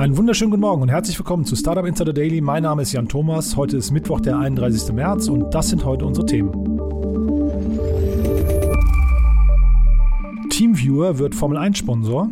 Einen 0.00 0.16
wunderschönen 0.16 0.50
guten 0.50 0.62
Morgen 0.62 0.80
und 0.80 0.88
herzlich 0.88 1.18
willkommen 1.18 1.44
zu 1.44 1.54
Startup 1.56 1.84
Insider 1.84 2.14
Daily. 2.14 2.40
Mein 2.40 2.62
Name 2.62 2.80
ist 2.80 2.92
Jan 2.92 3.06
Thomas. 3.06 3.54
Heute 3.58 3.76
ist 3.76 3.90
Mittwoch, 3.90 4.22
der 4.22 4.38
31. 4.38 4.94
März 4.94 5.28
und 5.28 5.52
das 5.52 5.68
sind 5.68 5.84
heute 5.84 6.06
unsere 6.06 6.24
Themen. 6.24 6.52
Teamviewer 10.48 11.18
wird 11.18 11.34
Formel 11.34 11.58
1 11.58 11.76
Sponsor. 11.76 12.30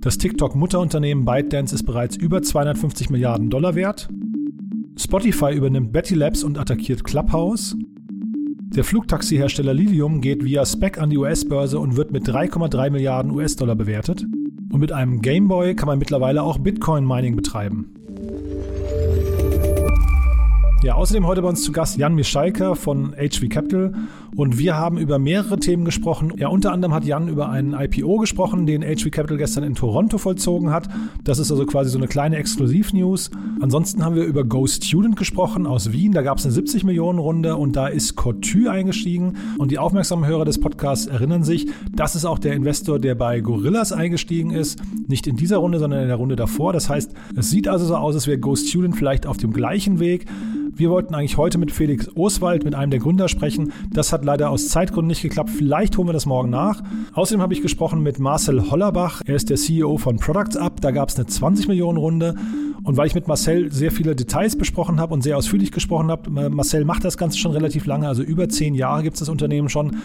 Das 0.00 0.18
TikTok-Mutterunternehmen 0.18 1.24
ByteDance 1.24 1.76
ist 1.76 1.84
bereits 1.84 2.16
über 2.16 2.42
250 2.42 3.08
Milliarden 3.08 3.50
Dollar 3.50 3.76
wert. 3.76 4.08
Spotify 4.96 5.54
übernimmt 5.54 5.92
Betty 5.92 6.16
Labs 6.16 6.42
und 6.42 6.58
attackiert 6.58 7.04
Clubhouse. 7.04 7.76
Der 8.74 8.82
Flugtaxi-Hersteller 8.82 9.74
Lilium 9.74 10.20
geht 10.20 10.44
via 10.44 10.66
Spec 10.66 11.00
an 11.00 11.10
die 11.10 11.18
US-Börse 11.18 11.78
und 11.78 11.96
wird 11.96 12.10
mit 12.10 12.26
3,3 12.28 12.90
Milliarden 12.90 13.30
US-Dollar 13.30 13.76
bewertet. 13.76 14.26
Und 14.72 14.80
mit 14.80 14.92
einem 14.92 15.20
Gameboy 15.20 15.74
kann 15.74 15.88
man 15.88 15.98
mittlerweile 15.98 16.42
auch 16.42 16.58
Bitcoin-Mining 16.58 17.34
betreiben. 17.36 17.94
Ja, 20.82 20.94
außerdem 20.94 21.26
heute 21.26 21.42
bei 21.42 21.48
uns 21.48 21.62
zu 21.62 21.72
Gast 21.72 21.98
Jan 21.98 22.14
Mischalker 22.14 22.74
von 22.74 23.12
HV 23.12 23.50
Capital 23.50 23.92
und 24.34 24.56
wir 24.58 24.76
haben 24.76 24.96
über 24.96 25.18
mehrere 25.18 25.58
Themen 25.58 25.84
gesprochen. 25.84 26.32
Ja, 26.38 26.48
unter 26.48 26.72
anderem 26.72 26.94
hat 26.94 27.04
Jan 27.04 27.28
über 27.28 27.50
einen 27.50 27.74
IPO 27.74 28.16
gesprochen, 28.16 28.64
den 28.64 28.80
HV 28.80 29.10
Capital 29.10 29.36
gestern 29.36 29.62
in 29.62 29.74
Toronto 29.74 30.16
vollzogen 30.16 30.70
hat. 30.70 30.88
Das 31.22 31.38
ist 31.38 31.50
also 31.50 31.66
quasi 31.66 31.90
so 31.90 31.98
eine 31.98 32.08
kleine 32.08 32.36
Exklusiv-News. 32.36 33.30
Ansonsten 33.60 34.02
haben 34.02 34.14
wir 34.14 34.24
über 34.24 34.42
Go 34.42 34.66
Student 34.66 35.16
gesprochen 35.16 35.66
aus 35.66 35.92
Wien. 35.92 36.12
Da 36.12 36.22
gab 36.22 36.38
es 36.38 36.46
eine 36.46 36.54
70 36.54 36.84
Millionen 36.84 37.18
Runde 37.18 37.56
und 37.56 37.76
da 37.76 37.86
ist 37.86 38.16
Cotu 38.16 38.70
eingestiegen. 38.70 39.36
Und 39.58 39.72
die 39.72 39.78
aufmerksamen 39.78 40.26
Hörer 40.26 40.46
des 40.46 40.58
Podcasts 40.58 41.06
erinnern 41.06 41.44
sich, 41.44 41.66
das 41.92 42.16
ist 42.16 42.24
auch 42.24 42.38
der 42.38 42.54
Investor, 42.54 42.98
der 42.98 43.16
bei 43.16 43.40
Gorillas 43.40 43.92
eingestiegen 43.92 44.50
ist. 44.50 44.80
Nicht 45.08 45.26
in 45.26 45.36
dieser 45.36 45.58
Runde, 45.58 45.78
sondern 45.78 46.00
in 46.00 46.08
der 46.08 46.16
Runde 46.16 46.36
davor. 46.36 46.72
Das 46.72 46.88
heißt, 46.88 47.12
es 47.36 47.50
sieht 47.50 47.68
also 47.68 47.84
so 47.84 47.96
aus, 47.96 48.14
als 48.14 48.26
wäre 48.26 48.38
Go 48.38 48.56
Student 48.56 48.96
vielleicht 48.96 49.26
auf 49.26 49.36
dem 49.36 49.52
gleichen 49.52 50.00
Weg. 50.00 50.24
Wir 50.72 50.90
wollten 50.90 51.14
eigentlich 51.14 51.36
heute 51.36 51.58
mit 51.58 51.72
Felix 51.72 52.08
Oswald, 52.16 52.64
mit 52.64 52.74
einem 52.74 52.90
der 52.90 53.00
Gründer, 53.00 53.28
sprechen. 53.28 53.72
Das 53.92 54.12
hat 54.12 54.24
leider 54.24 54.50
aus 54.50 54.68
Zeitgründen 54.68 55.08
nicht 55.08 55.22
geklappt. 55.22 55.50
Vielleicht 55.50 55.96
holen 55.98 56.08
wir 56.08 56.12
das 56.12 56.26
morgen 56.26 56.50
nach. 56.50 56.82
Außerdem 57.12 57.42
habe 57.42 57.52
ich 57.52 57.62
gesprochen 57.62 58.02
mit 58.02 58.18
Marcel 58.18 58.70
Hollerbach. 58.70 59.22
Er 59.26 59.36
ist 59.36 59.50
der 59.50 59.56
CEO 59.56 59.98
von 59.98 60.16
Products 60.16 60.56
Up. 60.56 60.80
Da 60.80 60.90
gab 60.90 61.08
es 61.08 61.16
eine 61.16 61.26
20 61.26 61.68
Millionen 61.68 61.98
Runde. 61.98 62.34
Und 62.82 62.96
weil 62.96 63.06
ich 63.06 63.14
mit 63.14 63.28
Marcel 63.28 63.70
sehr 63.70 63.92
viele 63.92 64.16
Details 64.16 64.56
besprochen 64.56 65.00
habe 65.00 65.12
und 65.12 65.22
sehr 65.22 65.36
ausführlich 65.36 65.70
gesprochen 65.70 66.10
habe, 66.10 66.30
Marcel 66.50 66.84
macht 66.84 67.04
das 67.04 67.18
Ganze 67.18 67.38
schon 67.38 67.52
relativ 67.52 67.84
lange, 67.86 68.08
also 68.08 68.22
über 68.22 68.48
zehn 68.48 68.74
Jahre 68.74 69.02
gibt 69.02 69.14
es 69.14 69.20
das 69.20 69.28
Unternehmen 69.28 69.68
schon 69.68 69.98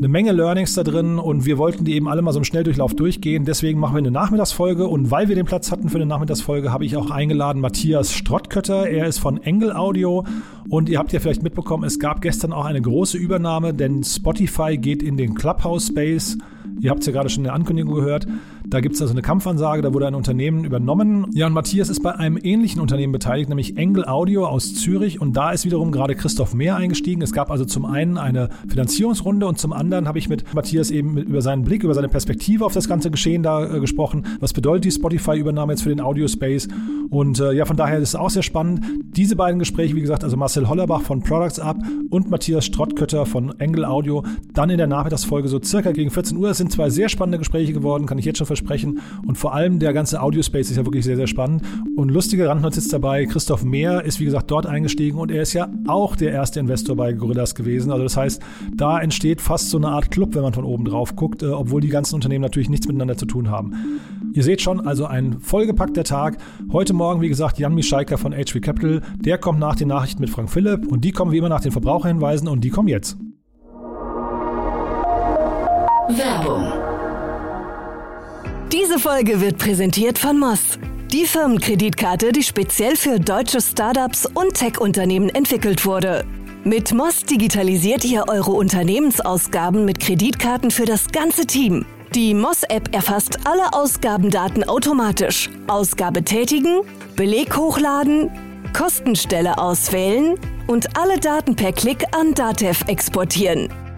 eine 0.00 0.08
Menge 0.08 0.32
Learnings 0.32 0.72
da 0.72 0.82
drin 0.82 1.18
und 1.18 1.44
wir 1.44 1.58
wollten 1.58 1.84
die 1.84 1.92
eben 1.92 2.08
alle 2.08 2.22
mal 2.22 2.32
so 2.32 2.38
im 2.38 2.44
Schnelldurchlauf 2.44 2.94
durchgehen. 2.94 3.44
Deswegen 3.44 3.78
machen 3.78 3.94
wir 3.94 3.98
eine 3.98 4.10
Nachmittagsfolge 4.10 4.86
und 4.86 5.10
weil 5.10 5.28
wir 5.28 5.36
den 5.36 5.44
Platz 5.44 5.70
hatten 5.70 5.90
für 5.90 5.96
eine 5.96 6.06
Nachmittagsfolge, 6.06 6.72
habe 6.72 6.86
ich 6.86 6.96
auch 6.96 7.10
eingeladen 7.10 7.60
Matthias 7.60 8.14
Strottkötter. 8.14 8.88
Er 8.88 9.06
ist 9.06 9.18
von 9.18 9.42
Engel 9.42 9.72
Audio 9.72 9.99
und 10.06 10.88
ihr 10.88 10.98
habt 10.98 11.12
ja 11.12 11.20
vielleicht 11.20 11.42
mitbekommen, 11.42 11.84
es 11.84 11.98
gab 11.98 12.20
gestern 12.20 12.52
auch 12.52 12.64
eine 12.64 12.80
große 12.80 13.18
Übernahme, 13.18 13.74
denn 13.74 14.02
Spotify 14.04 14.76
geht 14.76 15.02
in 15.02 15.16
den 15.16 15.34
Clubhouse 15.34 15.88
Space. 15.88 16.38
Ihr 16.80 16.90
habt 16.90 17.00
es 17.00 17.06
ja 17.06 17.12
gerade 17.12 17.28
schon 17.28 17.40
in 17.40 17.44
der 17.44 17.54
Ankündigung 17.54 17.94
gehört. 17.94 18.26
Da 18.66 18.80
gibt 18.80 18.94
es 18.94 19.02
also 19.02 19.12
eine 19.12 19.22
Kampfansage, 19.22 19.82
da 19.82 19.92
wurde 19.92 20.06
ein 20.06 20.14
Unternehmen 20.14 20.64
übernommen. 20.64 21.26
Ja, 21.32 21.46
und 21.46 21.52
Matthias 21.52 21.88
ist 21.88 22.02
bei 22.02 22.14
einem 22.14 22.38
ähnlichen 22.40 22.80
Unternehmen 22.80 23.12
beteiligt, 23.12 23.48
nämlich 23.48 23.76
Engel 23.76 24.04
Audio 24.06 24.46
aus 24.46 24.74
Zürich. 24.74 25.20
Und 25.20 25.36
da 25.36 25.50
ist 25.50 25.64
wiederum 25.64 25.92
gerade 25.92 26.14
Christoph 26.14 26.54
Mehr 26.54 26.76
eingestiegen. 26.76 27.22
Es 27.22 27.32
gab 27.32 27.50
also 27.50 27.64
zum 27.64 27.84
einen 27.84 28.18
eine 28.18 28.48
Finanzierungsrunde 28.68 29.46
und 29.46 29.58
zum 29.58 29.72
anderen 29.72 30.06
habe 30.06 30.18
ich 30.18 30.28
mit 30.28 30.54
Matthias 30.54 30.90
eben 30.90 31.16
über 31.16 31.42
seinen 31.42 31.64
Blick, 31.64 31.82
über 31.82 31.94
seine 31.94 32.08
Perspektive 32.08 32.64
auf 32.64 32.72
das 32.72 32.88
ganze 32.88 33.10
Geschehen 33.10 33.42
da 33.42 33.64
äh, 33.64 33.80
gesprochen. 33.80 34.26
Was 34.40 34.52
bedeutet 34.52 34.84
die 34.84 34.90
Spotify-Übernahme 34.90 35.72
jetzt 35.72 35.82
für 35.82 35.88
den 35.88 36.00
Audio-Space? 36.00 36.68
Und 37.10 37.40
äh, 37.40 37.52
ja, 37.52 37.64
von 37.64 37.76
daher 37.76 37.98
ist 37.98 38.10
es 38.10 38.14
auch 38.14 38.30
sehr 38.30 38.42
spannend. 38.42 38.84
Diese 39.16 39.34
beiden 39.34 39.58
Gespräche, 39.58 39.96
wie 39.96 40.00
gesagt, 40.00 40.22
also 40.22 40.36
Marcel 40.36 40.68
Hollerbach 40.68 41.02
von 41.02 41.22
Products 41.22 41.58
Up 41.58 41.78
und 42.10 42.30
Matthias 42.30 42.64
Strottkötter 42.66 43.26
von 43.26 43.58
Engel 43.58 43.84
Audio, 43.84 44.24
dann 44.54 44.70
in 44.70 44.78
der 44.78 44.86
Nachmittagsfolge 44.86 45.48
so 45.48 45.60
circa 45.60 45.92
gegen 45.92 46.10
14 46.10 46.36
Uhr. 46.36 46.49
Es 46.50 46.58
sind 46.58 46.72
zwei 46.72 46.90
sehr 46.90 47.08
spannende 47.08 47.38
Gespräche 47.38 47.72
geworden, 47.72 48.06
kann 48.06 48.18
ich 48.18 48.24
jetzt 48.24 48.38
schon 48.38 48.46
versprechen. 48.46 49.00
Und 49.26 49.38
vor 49.38 49.54
allem 49.54 49.78
der 49.78 49.92
ganze 49.92 50.20
Audio-Space 50.20 50.70
ist 50.70 50.76
ja 50.76 50.84
wirklich 50.84 51.04
sehr, 51.04 51.16
sehr 51.16 51.26
spannend. 51.26 51.62
Und 51.96 52.10
lustige 52.10 52.48
Randnotiz 52.48 52.88
dabei, 52.88 53.26
Christoph 53.26 53.64
Mehr 53.64 54.04
ist 54.04 54.20
wie 54.20 54.24
gesagt 54.24 54.50
dort 54.50 54.66
eingestiegen 54.66 55.18
und 55.18 55.30
er 55.30 55.42
ist 55.42 55.52
ja 55.52 55.68
auch 55.86 56.16
der 56.16 56.32
erste 56.32 56.60
Investor 56.60 56.96
bei 56.96 57.12
Gorillas 57.12 57.54
gewesen. 57.54 57.90
Also 57.92 58.02
das 58.02 58.16
heißt, 58.16 58.42
da 58.74 59.00
entsteht 59.00 59.40
fast 59.40 59.70
so 59.70 59.76
eine 59.76 59.88
Art 59.88 60.10
Club, 60.10 60.34
wenn 60.34 60.42
man 60.42 60.52
von 60.52 60.64
oben 60.64 60.84
drauf 60.84 61.16
guckt, 61.16 61.42
äh, 61.42 61.46
obwohl 61.46 61.80
die 61.80 61.88
ganzen 61.88 62.14
Unternehmen 62.14 62.42
natürlich 62.42 62.68
nichts 62.68 62.86
miteinander 62.86 63.16
zu 63.16 63.26
tun 63.26 63.50
haben. 63.50 63.74
Ihr 64.32 64.42
seht 64.42 64.60
schon, 64.60 64.80
also 64.80 65.06
ein 65.06 65.40
vollgepackter 65.40 66.04
Tag. 66.04 66.38
Heute 66.72 66.92
Morgen, 66.92 67.20
wie 67.20 67.28
gesagt, 67.28 67.58
Jan 67.58 67.74
Mischalker 67.74 68.18
von 68.18 68.32
HV 68.32 68.60
Capital. 68.60 69.02
Der 69.18 69.38
kommt 69.38 69.58
nach 69.58 69.76
den 69.76 69.88
Nachrichten 69.88 70.20
mit 70.20 70.30
Frank 70.30 70.50
Philipp 70.50 70.86
und 70.86 71.04
die 71.04 71.12
kommen 71.12 71.32
wie 71.32 71.38
immer 71.38 71.48
nach 71.48 71.60
den 71.60 71.72
Verbraucherhinweisen 71.72 72.48
und 72.48 72.62
die 72.62 72.70
kommen 72.70 72.88
jetzt. 72.88 73.16
Werbung 76.08 76.90
diese 78.72 79.00
Folge 79.00 79.40
wird 79.40 79.58
präsentiert 79.58 80.16
von 80.16 80.38
Moss. 80.38 80.78
Die 81.12 81.26
Firmenkreditkarte, 81.26 82.30
die 82.30 82.42
speziell 82.42 82.94
für 82.96 83.18
deutsche 83.18 83.60
Startups 83.60 84.26
und 84.26 84.54
Tech-Unternehmen 84.54 85.28
entwickelt 85.28 85.84
wurde. 85.84 86.24
Mit 86.62 86.92
Moss 86.92 87.24
digitalisiert 87.24 88.04
ihr 88.04 88.24
eure 88.28 88.52
Unternehmensausgaben 88.52 89.84
mit 89.84 89.98
Kreditkarten 89.98 90.70
für 90.70 90.84
das 90.84 91.08
ganze 91.08 91.46
Team. 91.46 91.84
Die 92.14 92.32
Moss-App 92.32 92.94
erfasst 92.94 93.38
alle 93.44 93.72
Ausgabendaten 93.72 94.62
automatisch. 94.62 95.50
Ausgabe 95.66 96.22
tätigen, 96.22 96.80
Beleg 97.16 97.56
hochladen, 97.56 98.30
Kostenstelle 98.72 99.58
auswählen 99.58 100.36
und 100.68 100.96
alle 100.96 101.18
Daten 101.18 101.56
per 101.56 101.72
Klick 101.72 102.04
an 102.12 102.34
Datev 102.34 102.84
exportieren. 102.86 103.68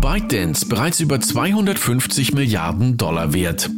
ByteDance 0.00 0.66
bereits 0.66 1.00
über 1.00 1.20
250 1.20 2.32
Milliarden 2.32 2.96
Dollar 2.96 3.34
wert. 3.34 3.68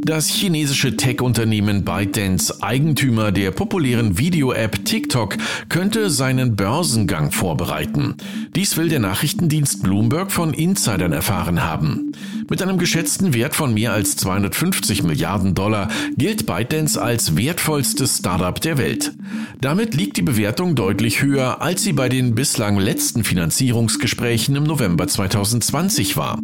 Das 0.00 0.26
chinesische 0.26 0.96
Tech-Unternehmen 0.96 1.84
ByteDance, 1.84 2.62
Eigentümer 2.62 3.32
der 3.32 3.50
populären 3.50 4.16
Video-App 4.16 4.86
TikTok, 4.86 5.36
könnte 5.68 6.08
seinen 6.08 6.56
Börsengang 6.56 7.32
vorbereiten. 7.32 8.14
Dies 8.56 8.78
will 8.78 8.88
der 8.88 9.00
Nachrichtendienst 9.00 9.82
Bloomberg 9.82 10.32
von 10.32 10.54
Insidern 10.54 11.12
erfahren 11.12 11.62
haben. 11.62 12.12
Mit 12.50 12.62
einem 12.62 12.78
geschätzten 12.78 13.34
Wert 13.34 13.54
von 13.54 13.74
mehr 13.74 13.92
als 13.92 14.16
250 14.16 15.02
Milliarden 15.02 15.54
Dollar 15.54 15.88
gilt 16.16 16.46
ByteDance 16.46 17.00
als 17.00 17.36
wertvollstes 17.36 18.18
Startup 18.18 18.58
der 18.58 18.78
Welt. 18.78 19.12
Damit 19.60 19.94
liegt 19.94 20.16
die 20.16 20.22
Bewertung 20.22 20.74
deutlich 20.74 21.20
höher, 21.20 21.60
als 21.60 21.82
sie 21.82 21.92
bei 21.92 22.08
den 22.08 22.34
bislang 22.34 22.78
letzten 22.78 23.22
Finanzierungsgesprächen 23.22 24.56
im 24.56 24.62
November 24.62 25.06
2020 25.06 26.16
war. 26.16 26.38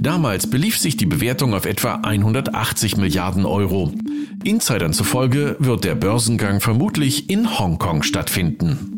Damals 0.00 0.48
belief 0.48 0.78
sich 0.78 0.96
die 0.96 1.06
Bewertung 1.06 1.52
auf 1.52 1.66
etwa 1.66 1.96
180 1.96 2.96
Milliarden 2.96 3.44
Euro. 3.44 3.92
Insidern 4.42 4.94
zufolge 4.94 5.56
wird 5.58 5.84
der 5.84 5.94
Börsengang 5.94 6.60
vermutlich 6.60 7.28
in 7.28 7.58
Hongkong 7.58 8.02
stattfinden. 8.02 8.96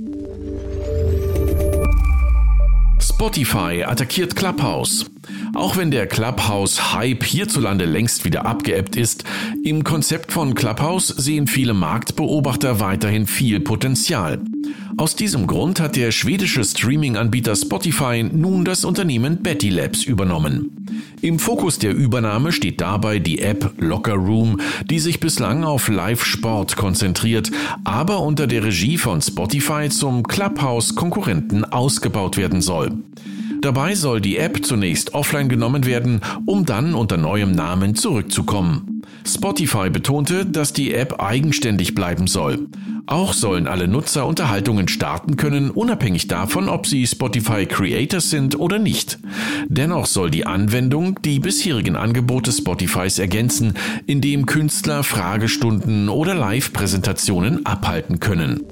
Spotify 3.01 3.85
attackiert 3.85 4.37
Clubhouse. 4.37 5.07
Auch 5.55 5.77
wenn 5.77 5.91
der 5.91 6.07
Clubhouse-Hype 6.07 7.25
hierzulande 7.25 7.85
längst 7.85 8.25
wieder 8.25 8.47
abgeebbt 8.47 8.97
ist, 8.97 9.25
im 9.65 9.85
Konzept 9.85 10.33
von 10.33 10.55
Clubhouse 10.55 11.09
sehen 11.09 11.47
viele 11.47 11.75
Marktbeobachter 11.75 12.81
weiterhin 12.81 13.27
viel 13.27 13.61
Potenzial. 13.61 14.41
Aus 14.97 15.15
diesem 15.15 15.47
Grund 15.47 15.81
hat 15.81 15.97
der 15.97 16.11
schwedische 16.11 16.65
Streaming-Anbieter 16.65 17.55
Spotify 17.57 18.23
nun 18.23 18.65
das 18.65 18.85
Unternehmen 18.85 19.43
Betty 19.43 19.69
Labs 19.69 20.05
übernommen. 20.05 20.87
Im 21.21 21.39
Fokus 21.39 21.79
der 21.79 21.95
Übernahme 21.95 22.51
steht 22.53 22.81
dabei 22.81 23.19
die 23.19 23.39
App 23.41 23.75
Locker 23.79 24.15
Room, 24.15 24.61
die 24.91 24.99
sich 24.99 25.21
bislang 25.21 25.65
auf 25.65 25.89
Live-Sport 25.89 26.77
konzentriert, 26.77 27.51
aber 27.85 28.21
unter 28.21 28.47
der 28.47 28.65
Regie 28.65 28.99
von 28.99 29.23
Spotify 29.23 29.89
zum 29.89 30.25
Clubhouse-Konkurrenten 30.25 31.65
ausgebaut 31.65 32.37
werden 32.37 32.61
soll. 32.61 32.93
Dabei 33.63 33.95
soll 33.95 34.21
die 34.21 34.39
App 34.39 34.67
zunächst 34.67 35.15
offline 35.15 35.49
genommen 35.49 35.87
werden, 35.87 36.21
um 36.47 36.67
dann 36.67 36.95
unter 36.95 37.17
neuem 37.17 37.53
Namen 37.53 37.95
zurückzukommen. 37.95 39.03
Spotify 39.25 39.89
betonte, 39.89 40.45
dass 40.45 40.73
die 40.73 40.93
App 40.93 41.21
eigenständig 41.23 41.95
bleiben 41.95 42.27
soll. 42.27 42.67
Auch 43.07 43.33
sollen 43.33 43.69
alle 43.69 43.87
Nutzer 43.87 44.27
Unterhaltungen 44.27 44.89
starten 44.89 45.37
können, 45.37 45.71
unabhängig 45.71 46.27
davon, 46.27 46.69
ob 46.69 46.89
sie 46.89 47.07
Spotify 47.07 47.67
Creators 47.67 48.31
sind 48.31 48.59
oder 48.59 48.81
nicht. 48.81 49.21
Dennoch 49.69 50.07
soll 50.07 50.33
die 50.33 50.45
Anwendung 50.45 51.21
die 51.23 51.39
bisherigen 51.39 51.95
Angebote 51.95 52.51
Spotifys 52.51 53.21
ergänzen, 53.21 53.75
indem 54.07 54.47
Künstler 54.47 55.05
Fragestunden 55.05 56.09
oder 56.09 56.35
Live-Präsentationen 56.35 57.65
abhalten 57.65 58.19
können. 58.19 58.65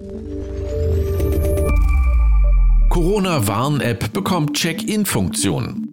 Corona-Warn-App 3.00 4.12
bekommt 4.12 4.58
Check-in-Funktion. 4.58 5.88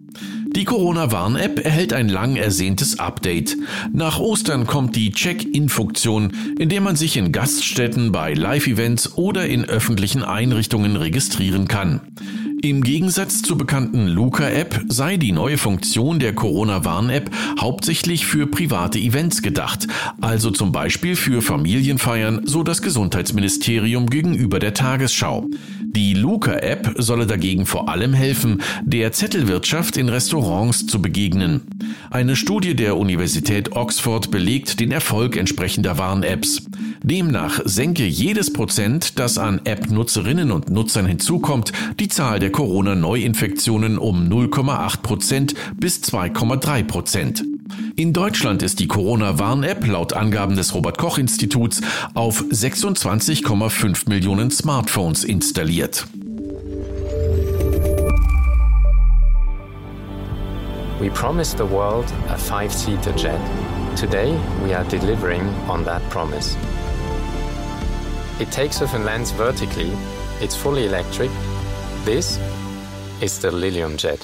Die 0.54 0.66
Corona-Warn-App 0.66 1.64
erhält 1.64 1.94
ein 1.94 2.10
lang 2.10 2.36
ersehntes 2.36 2.98
Update. 2.98 3.56
Nach 3.94 4.18
Ostern 4.18 4.66
kommt 4.66 4.94
die 4.94 5.10
Check-in-Funktion, 5.10 6.34
in 6.58 6.68
der 6.68 6.82
man 6.82 6.96
sich 6.96 7.16
in 7.16 7.32
Gaststätten, 7.32 8.12
bei 8.12 8.34
Live-Events 8.34 9.16
oder 9.16 9.46
in 9.46 9.64
öffentlichen 9.64 10.22
Einrichtungen 10.22 10.96
registrieren 10.96 11.66
kann. 11.66 12.02
Im 12.60 12.82
Gegensatz 12.82 13.42
zur 13.42 13.56
bekannten 13.56 14.08
Luca-App 14.08 14.80
sei 14.88 15.16
die 15.16 15.30
neue 15.30 15.58
Funktion 15.58 16.18
der 16.18 16.34
Corona-Warn-App 16.34 17.30
hauptsächlich 17.60 18.26
für 18.26 18.48
private 18.48 18.98
Events 18.98 19.42
gedacht, 19.42 19.86
also 20.20 20.50
zum 20.50 20.72
Beispiel 20.72 21.14
für 21.14 21.40
Familienfeiern, 21.40 22.42
so 22.46 22.64
das 22.64 22.82
Gesundheitsministerium 22.82 24.10
gegenüber 24.10 24.58
der 24.58 24.74
Tagesschau. 24.74 25.46
Die 25.84 26.14
Luca-App 26.14 26.94
solle 26.98 27.26
dagegen 27.26 27.64
vor 27.64 27.88
allem 27.88 28.12
helfen, 28.12 28.60
der 28.82 29.12
Zettelwirtschaft 29.12 29.96
in 29.96 30.08
Restaurants 30.08 30.86
zu 30.86 31.00
begegnen. 31.00 31.62
Eine 32.10 32.34
Studie 32.34 32.74
der 32.74 32.96
Universität 32.96 33.72
Oxford 33.72 34.30
belegt 34.30 34.80
den 34.80 34.90
Erfolg 34.90 35.36
entsprechender 35.36 35.96
Warn-Apps. 35.96 36.66
Demnach 37.02 37.60
senke 37.64 38.04
jedes 38.04 38.52
Prozent, 38.52 39.18
das 39.18 39.38
an 39.38 39.60
App-Nutzerinnen 39.64 40.50
und 40.50 40.68
Nutzern 40.68 41.06
hinzukommt, 41.06 41.72
die 42.00 42.08
Zahl 42.08 42.38
der 42.38 42.47
Corona-Neuinfektionen 42.50 43.98
um 43.98 44.28
0,8 44.28 45.02
Prozent 45.02 45.54
bis 45.76 46.02
2,3 46.02 46.84
Prozent. 46.84 47.44
In 47.96 48.12
Deutschland 48.12 48.62
ist 48.62 48.80
die 48.80 48.88
Corona-Warn-App 48.88 49.86
laut 49.86 50.12
Angaben 50.12 50.56
des 50.56 50.74
Robert-Koch-Instituts 50.74 51.80
auf 52.14 52.42
26,5 52.42 54.08
Millionen 54.08 54.50
Smartphones 54.50 55.24
installiert. 55.24 56.06
We 61.00 61.10
promised 61.10 61.58
the 61.58 61.64
world 61.64 62.06
a 62.28 62.36
five-seater 62.36 63.12
jet. 63.12 63.40
Today, 63.96 64.36
we 64.64 64.74
are 64.74 64.84
delivering 64.84 65.42
on 65.68 65.84
that 65.84 66.02
promise. 66.10 66.56
It 68.40 68.50
takes 68.50 68.80
off 68.82 68.94
and 68.94 69.04
lands 69.04 69.32
vertically. 69.32 69.92
It's 70.40 70.56
fully 70.56 70.86
electric. 70.86 71.30
This 72.08 72.38
is 73.20 73.38
the 73.38 73.48
Lilium 73.48 73.98
Jet. 73.98 74.20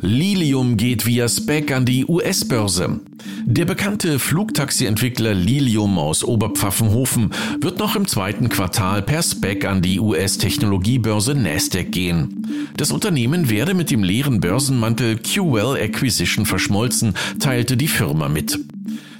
Lilium 0.00 0.76
geht 0.76 1.06
via 1.06 1.28
SPAC 1.28 1.70
an 1.70 1.84
die 1.84 2.04
US-Börse. 2.04 2.98
Der 3.44 3.66
bekannte 3.66 4.18
Flugtaxi-Entwickler 4.18 5.32
Lilium 5.32 5.96
aus 6.00 6.24
Oberpfaffenhofen 6.24 7.30
wird 7.60 7.78
noch 7.78 7.94
im 7.94 8.08
zweiten 8.08 8.48
Quartal 8.48 9.00
per 9.00 9.22
SPAC 9.22 9.64
an 9.66 9.80
die 9.80 10.00
US-Technologiebörse 10.00 11.36
Nasdaq 11.36 11.92
gehen. 11.92 12.68
Das 12.76 12.90
Unternehmen 12.90 13.48
werde 13.48 13.74
mit 13.74 13.92
dem 13.92 14.02
leeren 14.02 14.40
Börsenmantel 14.40 15.18
QWell 15.18 15.80
Acquisition 15.80 16.46
verschmolzen, 16.46 17.14
teilte 17.38 17.76
die 17.76 17.86
Firma 17.86 18.28
mit. 18.28 18.58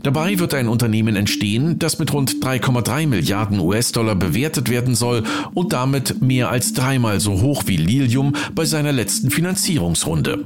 Dabei 0.07 0.39
wird 0.39 0.55
ein 0.55 0.69
Unternehmen 0.69 1.17
entstehen, 1.17 1.81
das 1.81 1.99
mit 1.99 2.13
rund 2.13 2.37
3,3 2.37 3.09
Milliarden 3.09 3.59
US-Dollar 3.59 4.15
bewertet 4.15 4.71
werden 4.71 4.95
soll 4.95 5.25
und 5.53 5.73
damit 5.73 6.23
mehr 6.23 6.49
als 6.49 6.73
dreimal 6.73 7.19
so 7.19 7.41
hoch 7.41 7.65
wie 7.67 7.77
Lilium 7.77 8.37
bei 8.55 8.65
seiner 8.67 8.93
letzten 8.93 9.33
Finanzierungsrunde. 9.33 10.45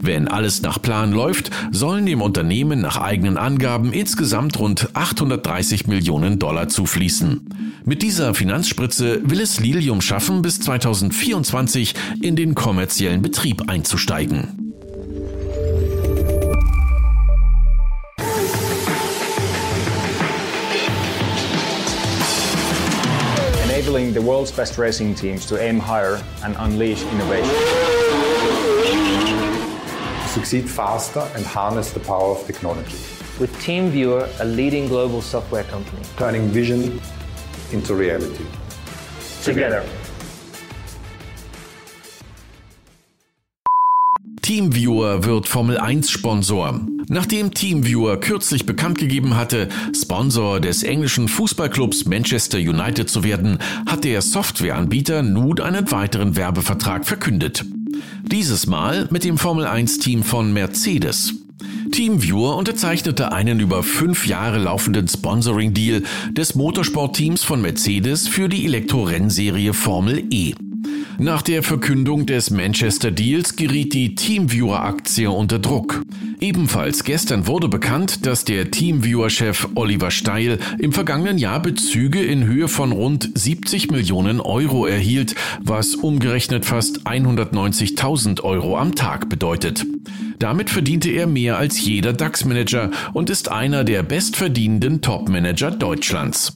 Wenn 0.00 0.28
alles 0.28 0.62
nach 0.62 0.80
Plan 0.80 1.10
läuft, 1.10 1.50
sollen 1.72 2.06
dem 2.06 2.22
Unternehmen 2.22 2.80
nach 2.80 2.96
eigenen 2.96 3.38
Angaben 3.38 3.92
insgesamt 3.92 4.60
rund 4.60 4.90
830 4.92 5.88
Millionen 5.88 6.38
Dollar 6.38 6.68
zufließen. 6.68 7.48
Mit 7.84 8.02
dieser 8.02 8.34
Finanzspritze 8.34 9.20
will 9.24 9.40
es 9.40 9.58
Lilium 9.58 10.00
schaffen, 10.00 10.42
bis 10.42 10.60
2024 10.60 11.94
in 12.20 12.36
den 12.36 12.54
kommerziellen 12.54 13.20
Betrieb 13.20 13.68
einzusteigen. 13.68 14.61
The 24.12 24.22
world's 24.22 24.52
best 24.52 24.78
racing 24.78 25.14
teams 25.14 25.46
to 25.46 25.60
aim 25.60 25.78
higher 25.78 26.22
and 26.44 26.54
unleash 26.58 27.02
innovation. 27.02 27.54
Succeed 30.28 30.68
faster 30.68 31.20
and 31.34 31.44
harness 31.44 31.92
the 31.92 32.00
power 32.00 32.30
of 32.36 32.46
technology. 32.46 32.96
With 33.38 33.54
TeamViewer, 33.56 34.40
a 34.40 34.44
leading 34.44 34.88
global 34.88 35.22
software 35.22 35.64
company. 35.64 36.02
Turning 36.16 36.48
vision 36.48 37.00
into 37.72 37.94
reality. 37.94 38.44
Together. 39.42 39.84
TeamViewer 44.52 45.24
wird 45.24 45.48
Formel 45.48 45.78
1 45.78 46.10
Sponsor. 46.10 46.78
Nachdem 47.08 47.54
TeamViewer 47.54 48.20
kürzlich 48.20 48.66
bekannt 48.66 48.98
gegeben 48.98 49.34
hatte, 49.34 49.70
Sponsor 49.96 50.60
des 50.60 50.82
englischen 50.82 51.28
Fußballclubs 51.28 52.04
Manchester 52.04 52.58
United 52.58 53.08
zu 53.08 53.24
werden, 53.24 53.56
hat 53.86 54.04
der 54.04 54.20
Softwareanbieter 54.20 55.22
nun 55.22 55.58
einen 55.58 55.90
weiteren 55.90 56.36
Werbevertrag 56.36 57.06
verkündet. 57.06 57.64
Dieses 58.24 58.66
Mal 58.66 59.08
mit 59.10 59.24
dem 59.24 59.38
Formel 59.38 59.64
1 59.64 60.00
Team 60.00 60.22
von 60.22 60.52
Mercedes. 60.52 61.32
TeamViewer 61.90 62.54
unterzeichnete 62.54 63.32
einen 63.32 63.58
über 63.58 63.82
fünf 63.82 64.26
Jahre 64.26 64.58
laufenden 64.58 65.08
Sponsoring-Deal 65.08 66.02
des 66.32 66.54
Motorsportteams 66.54 67.42
von 67.42 67.62
Mercedes 67.62 68.28
für 68.28 68.50
die 68.50 68.66
Elektrorennserie 68.66 69.72
Formel 69.72 70.24
E. 70.28 70.52
Nach 71.18 71.42
der 71.42 71.62
Verkündung 71.62 72.26
des 72.26 72.50
Manchester 72.50 73.10
Deals 73.10 73.56
geriet 73.56 73.92
die 73.92 74.14
Teamviewer-Aktie 74.14 75.30
unter 75.30 75.58
Druck. 75.58 76.02
Ebenfalls 76.40 77.04
gestern 77.04 77.46
wurde 77.46 77.68
bekannt, 77.68 78.26
dass 78.26 78.44
der 78.44 78.70
Teamviewer-Chef 78.70 79.68
Oliver 79.74 80.10
Steil 80.10 80.58
im 80.78 80.92
vergangenen 80.92 81.38
Jahr 81.38 81.60
Bezüge 81.60 82.22
in 82.22 82.44
Höhe 82.44 82.66
von 82.66 82.92
rund 82.92 83.30
70 83.34 83.90
Millionen 83.90 84.40
Euro 84.40 84.86
erhielt, 84.86 85.34
was 85.60 85.94
umgerechnet 85.94 86.64
fast 86.64 87.06
190.000 87.06 88.42
Euro 88.42 88.76
am 88.76 88.94
Tag 88.94 89.28
bedeutet. 89.28 89.86
Damit 90.38 90.70
verdiente 90.70 91.10
er 91.10 91.28
mehr 91.28 91.58
als 91.58 91.80
jeder 91.80 92.12
DAX-Manager 92.12 92.90
und 93.12 93.30
ist 93.30 93.48
einer 93.50 93.84
der 93.84 94.02
bestverdienenden 94.02 95.00
Top-Manager 95.00 95.70
Deutschlands. 95.70 96.54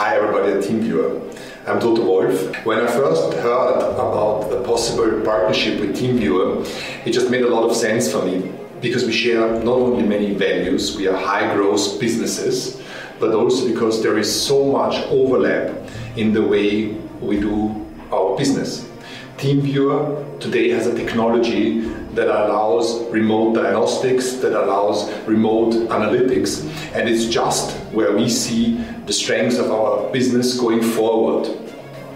Hi 0.00 0.16
everybody 0.16 0.52
at 0.52 0.64
TeamViewer. 0.64 1.20
I'm 1.68 1.78
Toto 1.78 2.02
Wolf. 2.02 2.64
When 2.64 2.80
I 2.80 2.86
first 2.86 3.34
heard 3.34 3.76
about 3.76 4.50
a 4.50 4.62
possible 4.62 5.20
partnership 5.22 5.78
with 5.78 5.94
TeamViewer, 5.94 7.06
it 7.06 7.12
just 7.12 7.30
made 7.30 7.42
a 7.42 7.48
lot 7.50 7.68
of 7.68 7.76
sense 7.76 8.10
for 8.10 8.24
me 8.24 8.50
because 8.80 9.04
we 9.04 9.12
share 9.12 9.62
not 9.62 9.76
only 9.76 10.02
many 10.02 10.32
values, 10.32 10.96
we 10.96 11.06
are 11.06 11.14
high 11.14 11.54
growth 11.54 12.00
businesses, 12.00 12.80
but 13.18 13.34
also 13.34 13.68
because 13.68 14.02
there 14.02 14.16
is 14.16 14.30
so 14.32 14.72
much 14.72 14.94
overlap 15.08 15.76
in 16.16 16.32
the 16.32 16.40
way 16.40 16.94
we 17.20 17.38
do 17.38 17.86
our 18.10 18.38
business. 18.38 18.88
TeamViewer 19.36 20.40
today 20.40 20.70
has 20.70 20.86
a 20.86 20.94
technology 20.94 21.80
that 22.14 22.28
allows 22.28 23.04
remote 23.10 23.54
diagnostics, 23.54 24.34
that 24.36 24.52
allows 24.52 25.12
remote 25.26 25.74
analytics, 25.88 26.64
and 26.94 27.06
it's 27.08 27.26
just 27.26 27.76
where 27.92 28.16
we 28.16 28.28
see 28.28 28.82
the 29.06 29.12
strengths 29.12 29.58
of 29.58 29.70
our 29.70 30.10
business 30.12 30.58
going 30.58 30.82
forward. 30.82 31.56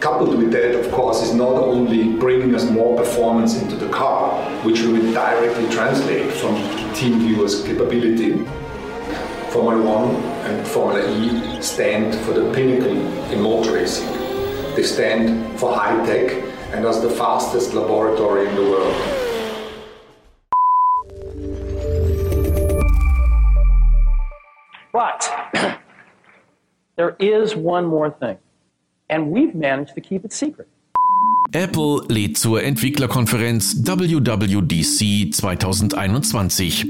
Coupled 0.01 0.37
with 0.37 0.53
that, 0.53 0.79
of 0.79 0.93
course, 0.93 1.23
is 1.23 1.35
not 1.35 1.55
only 1.55 2.13
bringing 2.19 2.55
us 2.55 2.69
more 2.71 2.97
performance 2.97 3.61
into 3.61 3.77
the 3.77 3.89
car, 3.89 4.43
which 4.63 4.83
we 4.83 4.93
will 4.93 5.13
directly 5.13 5.69
translate 5.71 6.31
from 6.33 6.57
TeamViewer's 6.95 7.63
capability. 7.65 8.33
Formula 9.51 9.81
One 9.83 10.15
and 10.47 10.67
Formula 10.67 11.01
E 11.11 11.63
stand 11.63 12.15
for 12.27 12.33
the 12.33 12.53
pinnacle 12.53 12.97
in 13.33 13.41
motor 13.41 13.73
racing. 13.73 14.09
They 14.75 14.83
stand 14.83 15.59
for 15.59 15.75
high 15.75 16.05
tech 16.05 16.43
and 16.73 16.85
as 16.85 17.01
the 17.01 17.11
fastest 17.11 17.73
laboratory 17.73 18.49
in 18.49 18.55
the 18.57 18.63
world. 18.63 19.14
There 26.97 27.17
is 27.19 27.55
one 27.57 27.87
more 27.87 28.11
thing, 28.11 28.39
and 29.09 29.31
we've 29.31 29.55
managed 29.55 29.95
to 29.95 30.01
keep 30.01 30.25
it 30.25 30.33
secret. 30.33 30.69
Apple 31.53 32.03
lädt 32.09 32.37
zur 32.37 32.65
Entwicklerkonferenz 32.65 33.87
WWDC 33.87 35.33
2021. 35.33 36.87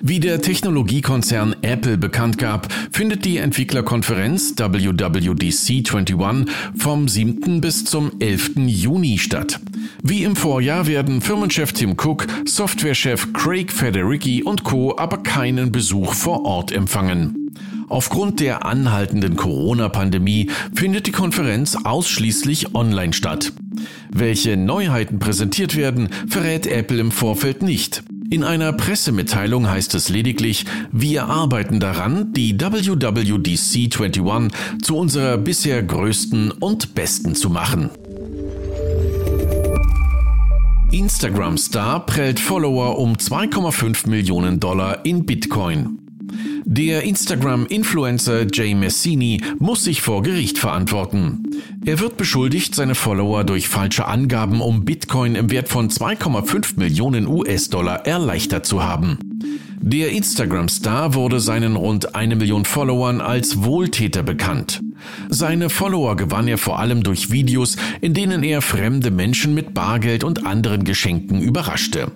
Wie 0.00 0.18
der 0.18 0.40
Technologiekonzern 0.40 1.56
Apple 1.60 1.98
bekannt 1.98 2.38
gab, 2.38 2.72
findet 2.90 3.26
die 3.26 3.36
Entwicklerkonferenz 3.36 4.54
WWDC 4.56 5.86
21 5.86 6.16
vom 6.74 7.06
7. 7.06 7.60
bis 7.60 7.84
zum 7.84 8.12
11. 8.18 8.52
Juni 8.66 9.18
statt. 9.18 9.60
Wie 10.02 10.22
im 10.22 10.36
Vorjahr 10.36 10.86
werden 10.86 11.20
Firmenchef 11.20 11.72
Tim 11.72 11.96
Cook, 11.98 12.26
Softwarechef 12.46 13.32
Craig 13.34 13.70
Federighi 13.70 14.42
und 14.42 14.64
Co. 14.64 14.96
aber 14.96 15.18
keinen 15.18 15.70
Besuch 15.70 16.14
vor 16.14 16.46
Ort 16.46 16.72
empfangen. 16.72 17.47
Aufgrund 17.88 18.40
der 18.40 18.66
anhaltenden 18.66 19.36
Corona-Pandemie 19.36 20.50
findet 20.74 21.06
die 21.06 21.12
Konferenz 21.12 21.76
ausschließlich 21.84 22.74
online 22.74 23.12
statt. 23.12 23.52
Welche 24.10 24.56
Neuheiten 24.56 25.18
präsentiert 25.18 25.76
werden, 25.76 26.08
verrät 26.28 26.66
Apple 26.66 26.98
im 26.98 27.10
Vorfeld 27.10 27.62
nicht. 27.62 28.02
In 28.30 28.44
einer 28.44 28.74
Pressemitteilung 28.74 29.70
heißt 29.70 29.94
es 29.94 30.10
lediglich, 30.10 30.66
wir 30.92 31.26
arbeiten 31.26 31.80
daran, 31.80 32.34
die 32.34 32.60
WWDC 32.60 33.90
21 33.98 34.82
zu 34.82 34.96
unserer 34.96 35.38
bisher 35.38 35.82
größten 35.82 36.50
und 36.50 36.94
besten 36.94 37.34
zu 37.34 37.48
machen. 37.48 37.88
Instagram-Star 40.92 42.04
prellt 42.04 42.40
Follower 42.40 42.98
um 42.98 43.14
2,5 43.14 44.08
Millionen 44.08 44.60
Dollar 44.60 45.06
in 45.06 45.24
Bitcoin. 45.24 46.07
Der 46.64 47.02
Instagram-Influencer 47.02 48.46
Jay 48.52 48.74
Messini 48.74 49.42
muss 49.58 49.84
sich 49.84 50.02
vor 50.02 50.22
Gericht 50.22 50.58
verantworten. 50.58 51.42
Er 51.84 52.00
wird 52.00 52.16
beschuldigt, 52.16 52.74
seine 52.74 52.94
Follower 52.94 53.44
durch 53.44 53.68
falsche 53.68 54.06
Angaben 54.06 54.60
um 54.60 54.84
Bitcoin 54.84 55.34
im 55.34 55.50
Wert 55.50 55.68
von 55.68 55.90
2,5 55.90 56.78
Millionen 56.78 57.26
US-Dollar 57.26 58.06
erleichtert 58.06 58.66
zu 58.66 58.82
haben. 58.82 59.27
Der 59.80 60.10
Instagram-Star 60.10 61.14
wurde 61.14 61.40
seinen 61.40 61.76
rund 61.76 62.14
eine 62.14 62.36
Million 62.36 62.64
Followern 62.64 63.20
als 63.20 63.62
Wohltäter 63.62 64.22
bekannt. 64.22 64.80
Seine 65.28 65.70
Follower 65.70 66.16
gewann 66.16 66.48
er 66.48 66.58
vor 66.58 66.78
allem 66.78 67.02
durch 67.02 67.30
Videos, 67.30 67.76
in 68.00 68.12
denen 68.12 68.42
er 68.42 68.60
fremde 68.60 69.10
Menschen 69.10 69.54
mit 69.54 69.74
Bargeld 69.74 70.24
und 70.24 70.46
anderen 70.46 70.84
Geschenken 70.84 71.40
überraschte. 71.40 72.10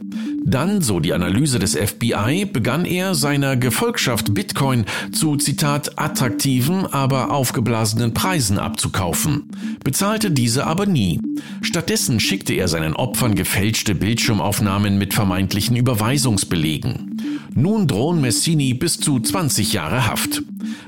Dann, 0.45 0.83
so 0.83 0.99
die 0.99 1.13
Analyse 1.13 1.61
des 1.61 1.77
FBI, 1.77 2.47
begann 2.53 2.85
er 2.85 3.15
seiner 3.15 3.57
Gefolgschaft 3.57 4.35
Bitcoin 4.35 4.85
zu 5.13 5.37
Zitat 5.37 5.99
attraktiven, 6.01 6.87
aber 6.87 7.31
aufgeblasenen 7.31 8.13
Preisen 8.13 8.59
abzukaufen, 8.59 9.45
bezahlte 9.85 10.33
diese 10.33 10.67
aber 10.67 10.87
nie. 10.87 11.21
Stattdessen 11.61 12.19
schickte 12.19 12.55
er 12.55 12.67
seinen 12.67 12.95
Opfern 12.95 13.37
gefälschte 13.37 13.95
Bildschirmaufnahmen 13.95 14.99
mit 14.99 15.15
vermeintlichen 15.15 15.77
Überweisungsbelegen. 15.77 17.12
Nun 17.55 17.87
drohen 17.87 18.21
Messini 18.21 18.75
bis 18.75 18.99
zu 18.99 19.21
20 19.21 19.73
Jahre 19.73 20.07
Haft. 20.07 20.43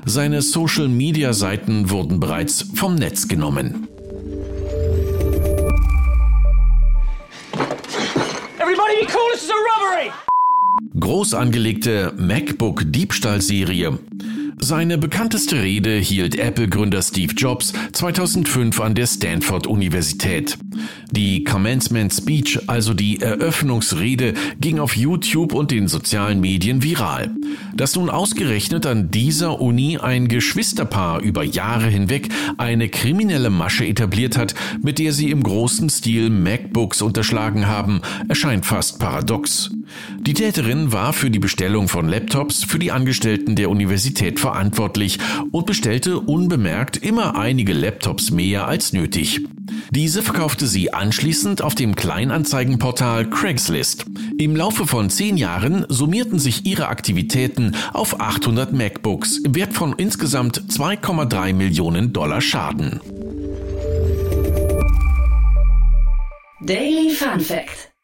Seine 0.05 0.41
Social-Media-Seiten 0.41 1.89
wurden 1.89 2.19
bereits 2.19 2.65
vom 2.73 2.95
Netz 2.95 3.27
genommen. 3.27 3.87
Everybody 8.59 9.05
be 9.05 9.07
cool, 9.11 9.31
this 9.33 9.43
is 9.43 9.49
a 9.49 9.53
robbery! 9.53 10.11
Groß 10.99 11.33
angelegte 11.33 12.13
MacBook-Diebstahlserie. 12.17 13.99
Seine 14.57 14.97
bekannteste 14.97 15.61
Rede 15.61 15.95
hielt 15.97 16.35
Apple-Gründer 16.37 17.01
Steve 17.01 17.33
Jobs 17.33 17.73
2005 17.91 18.79
an 18.79 18.95
der 18.95 19.05
Stanford-Universität. 19.05 20.57
Die 21.11 21.43
Commencement 21.43 22.13
Speech, 22.13 22.59
also 22.67 22.93
die 22.93 23.21
Eröffnungsrede, 23.21 24.33
ging 24.59 24.79
auf 24.79 24.95
YouTube 24.95 25.53
und 25.53 25.71
den 25.71 25.87
sozialen 25.87 26.39
Medien 26.39 26.81
viral. 26.81 27.31
Dass 27.75 27.95
nun 27.95 28.09
ausgerechnet 28.09 28.85
an 28.85 29.11
dieser 29.11 29.61
Uni 29.61 29.97
ein 29.97 30.27
Geschwisterpaar 30.27 31.21
über 31.21 31.43
Jahre 31.43 31.87
hinweg 31.87 32.29
eine 32.57 32.89
kriminelle 32.89 33.49
Masche 33.49 33.85
etabliert 33.85 34.37
hat, 34.37 34.55
mit 34.81 34.99
der 34.99 35.11
sie 35.11 35.31
im 35.31 35.43
großen 35.43 35.89
Stil 35.89 36.29
MacBooks 36.29 37.01
unterschlagen 37.01 37.67
haben, 37.67 38.01
erscheint 38.29 38.65
fast 38.65 38.99
paradox. 38.99 39.71
Die 40.19 40.33
Täterin 40.33 40.91
war 40.91 41.13
für 41.13 41.29
die 41.29 41.39
Bestellung 41.39 41.87
von 41.87 42.07
Laptops 42.07 42.63
für 42.63 42.79
die 42.79 42.91
Angestellten 42.91 43.55
der 43.55 43.69
Universität 43.69 44.39
verantwortlich 44.39 45.19
und 45.51 45.65
bestellte 45.65 46.19
unbemerkt 46.19 46.97
immer 46.97 47.37
einige 47.37 47.73
Laptops 47.73 48.31
mehr 48.31 48.67
als 48.67 48.93
nötig. 48.93 49.41
Diese 49.91 50.23
verkaufte 50.23 50.67
sie 50.67 50.93
anschließend 50.93 51.61
auf 51.61 51.75
dem 51.75 51.95
Kleinanzeigenportal 51.95 53.29
Craigslist. 53.29 54.05
Im 54.37 54.55
Laufe 54.55 54.87
von 54.87 55.09
zehn 55.09 55.37
Jahren 55.37 55.85
summierten 55.89 56.39
sich 56.39 56.65
ihre 56.65 56.87
Aktivitäten 56.87 57.75
auf 57.93 58.19
800 58.19 58.73
MacBooks 58.73 59.37
im 59.37 59.55
Wert 59.55 59.73
von 59.73 59.93
insgesamt 59.93 60.59
2,3 60.69 61.53
Millionen 61.53 62.13
Dollar 62.13 62.41
Schaden. 62.41 62.99
Daily 66.61 67.11
Fun 67.11 67.39
Fact 67.39 67.94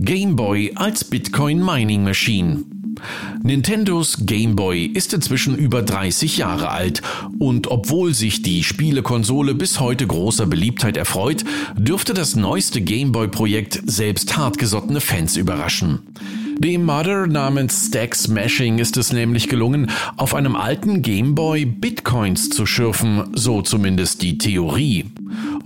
Game 0.00 0.34
Boy 0.34 0.72
als 0.74 1.04
Bitcoin 1.04 1.64
Mining 1.64 2.02
Machine. 2.02 2.64
Nintendos 3.44 4.26
Game 4.26 4.56
Boy 4.56 4.86
ist 4.86 5.14
inzwischen 5.14 5.56
über 5.56 5.82
30 5.82 6.38
Jahre 6.38 6.70
alt 6.70 7.02
und 7.38 7.68
obwohl 7.68 8.12
sich 8.12 8.42
die 8.42 8.64
Spielekonsole 8.64 9.54
bis 9.54 9.78
heute 9.78 10.08
großer 10.08 10.46
Beliebtheit 10.46 10.96
erfreut, 10.96 11.44
dürfte 11.76 12.12
das 12.12 12.34
neueste 12.34 12.80
Game 12.80 13.12
Boy 13.12 13.28
Projekt 13.28 13.80
selbst 13.86 14.36
hartgesottene 14.36 15.00
Fans 15.00 15.36
überraschen. 15.36 16.00
Dem 16.60 16.84
Mother 16.84 17.28
namens 17.28 17.86
Stack 17.86 18.16
Smashing 18.16 18.80
ist 18.80 18.96
es 18.96 19.12
nämlich 19.12 19.48
gelungen, 19.48 19.92
auf 20.16 20.34
einem 20.34 20.56
alten 20.56 21.02
Gameboy 21.02 21.64
Bitcoins 21.64 22.50
zu 22.50 22.66
schürfen, 22.66 23.30
so 23.32 23.62
zumindest 23.62 24.22
die 24.22 24.38
Theorie. 24.38 25.04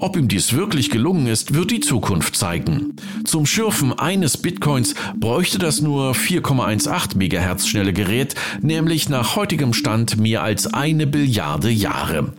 Ob 0.01 0.19
ihm 0.19 0.29
dies 0.29 0.53
wirklich 0.53 0.91
gelungen 0.91 1.29
ist, 1.29 1.55
wird 1.55 1.71
die 1.71 1.81
Zukunft 1.81 2.37
zeigen. 2.37 2.95
Zum 3.25 3.47
Schürfen 3.47 3.99
eines 3.99 4.37
Bitcoins 4.37 4.95
bräuchte 5.19 5.59
das 5.59 5.81
nur 5.81 6.13
4,18 6.13 7.17
MHz 7.17 7.67
schnelle 7.67 7.95
Gerät, 7.95 8.35
nämlich 8.61 9.09
nach 9.09 9.35
heutigem 9.35 9.73
Stand 9.73 10.19
mehr 10.19 10.43
als 10.43 10.75
eine 10.75 11.07
Billiarde 11.07 11.71
Jahre. 11.71 12.35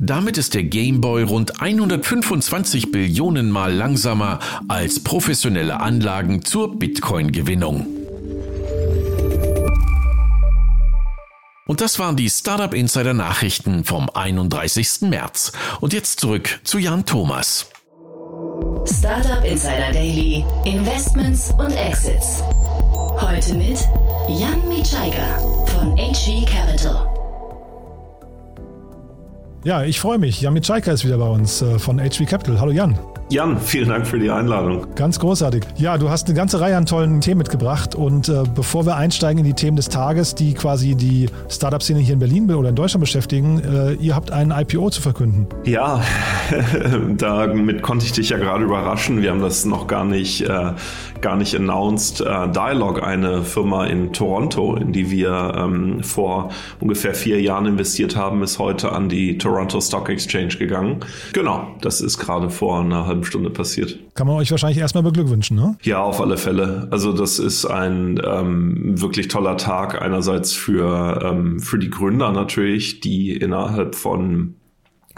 Damit 0.00 0.38
ist 0.38 0.54
der 0.54 0.64
Gameboy 0.64 1.22
rund 1.24 1.60
125 1.60 2.92
Billionen 2.92 3.50
Mal 3.50 3.72
langsamer 3.74 4.38
als 4.68 5.02
professionelle 5.02 5.80
Anlagen 5.80 6.44
zur 6.44 6.78
Bitcoin-Gewinnung. 6.78 7.86
Und 11.66 11.80
das 11.80 11.98
waren 11.98 12.16
die 12.16 12.28
Startup 12.28 12.74
Insider 12.74 13.14
Nachrichten 13.14 13.84
vom 13.84 14.10
31. 14.12 15.02
März. 15.02 15.52
Und 15.80 15.92
jetzt 15.92 16.20
zurück 16.20 16.60
zu 16.64 16.78
Jan 16.78 17.06
Thomas. 17.06 17.66
Startup 18.84 19.44
Insider 19.44 19.92
Daily, 19.92 20.44
Investments 20.64 21.50
und 21.58 21.72
Exits. 21.72 22.42
Heute 23.20 23.54
mit 23.54 23.78
Jan 24.28 24.68
Mitschaika 24.68 25.38
von 25.66 25.96
HV 25.96 26.44
Capital. 26.46 27.11
Ja, 29.64 29.84
ich 29.84 30.00
freue 30.00 30.18
mich. 30.18 30.40
Jan 30.40 30.54
Mitschaiker 30.54 30.92
ist 30.92 31.04
wieder 31.04 31.18
bei 31.18 31.28
uns 31.28 31.62
äh, 31.62 31.78
von 31.78 31.98
HV 31.98 32.26
Capital. 32.26 32.60
Hallo 32.60 32.72
Jan. 32.72 32.98
Jan, 33.32 33.58
vielen 33.58 33.88
Dank 33.88 34.06
für 34.06 34.18
die 34.18 34.30
Einladung. 34.30 34.88
Ganz 34.94 35.18
großartig. 35.18 35.64
Ja, 35.78 35.96
du 35.96 36.10
hast 36.10 36.26
eine 36.26 36.36
ganze 36.36 36.60
Reihe 36.60 36.76
an 36.76 36.84
tollen 36.84 37.22
Themen 37.22 37.38
mitgebracht. 37.38 37.94
Und 37.94 38.28
äh, 38.28 38.42
bevor 38.54 38.84
wir 38.84 38.96
einsteigen 38.96 39.38
in 39.38 39.44
die 39.46 39.54
Themen 39.54 39.74
des 39.74 39.88
Tages, 39.88 40.34
die 40.34 40.52
quasi 40.52 40.94
die 40.94 41.30
Startup-Szene 41.48 42.00
hier 42.00 42.12
in 42.12 42.18
Berlin 42.18 42.52
oder 42.52 42.68
in 42.68 42.74
Deutschland 42.74 43.00
beschäftigen, 43.00 43.58
äh, 43.60 43.92
ihr 43.94 44.14
habt 44.14 44.30
einen 44.30 44.50
IPO 44.50 44.90
zu 44.90 45.00
verkünden. 45.00 45.46
Ja, 45.64 46.02
damit 47.16 47.80
konnte 47.80 48.04
ich 48.04 48.12
dich 48.12 48.28
ja 48.28 48.36
gerade 48.36 48.64
überraschen. 48.64 49.22
Wir 49.22 49.30
haben 49.30 49.40
das 49.40 49.64
noch 49.64 49.86
gar 49.86 50.04
nicht, 50.04 50.42
äh, 50.42 50.72
gar 51.22 51.36
nicht 51.36 51.56
announced. 51.56 52.20
Äh, 52.20 52.50
Dialog, 52.50 53.02
eine 53.02 53.44
Firma 53.44 53.86
in 53.86 54.12
Toronto, 54.12 54.76
in 54.76 54.92
die 54.92 55.10
wir 55.10 55.54
ähm, 55.56 56.02
vor 56.02 56.50
ungefähr 56.80 57.14
vier 57.14 57.40
Jahren 57.40 57.64
investiert 57.64 58.14
haben, 58.14 58.42
ist 58.42 58.58
heute 58.58 58.92
an 58.92 59.08
die 59.08 59.38
Toronto 59.38 59.80
Stock 59.80 60.10
Exchange 60.10 60.56
gegangen. 60.58 61.00
Genau, 61.32 61.68
das 61.80 62.02
ist 62.02 62.18
gerade 62.18 62.50
vor 62.50 62.80
einer 62.80 63.06
halben 63.06 63.21
halben 63.22 63.24
Stunde 63.24 63.50
passiert. 63.50 63.98
Kann 64.14 64.26
man 64.26 64.36
euch 64.36 64.50
wahrscheinlich 64.50 64.78
erstmal 64.78 65.02
beglückwünschen, 65.02 65.56
ne? 65.56 65.76
Ja, 65.82 66.02
auf 66.02 66.20
alle 66.20 66.36
Fälle. 66.36 66.88
Also 66.90 67.12
das 67.12 67.38
ist 67.38 67.64
ein 67.66 68.20
ähm, 68.24 69.00
wirklich 69.00 69.28
toller 69.28 69.56
Tag. 69.56 70.00
Einerseits 70.00 70.52
für, 70.52 71.20
ähm, 71.22 71.60
für 71.60 71.78
die 71.78 71.90
Gründer 71.90 72.32
natürlich, 72.32 73.00
die 73.00 73.32
innerhalb 73.32 73.94
von 73.94 74.54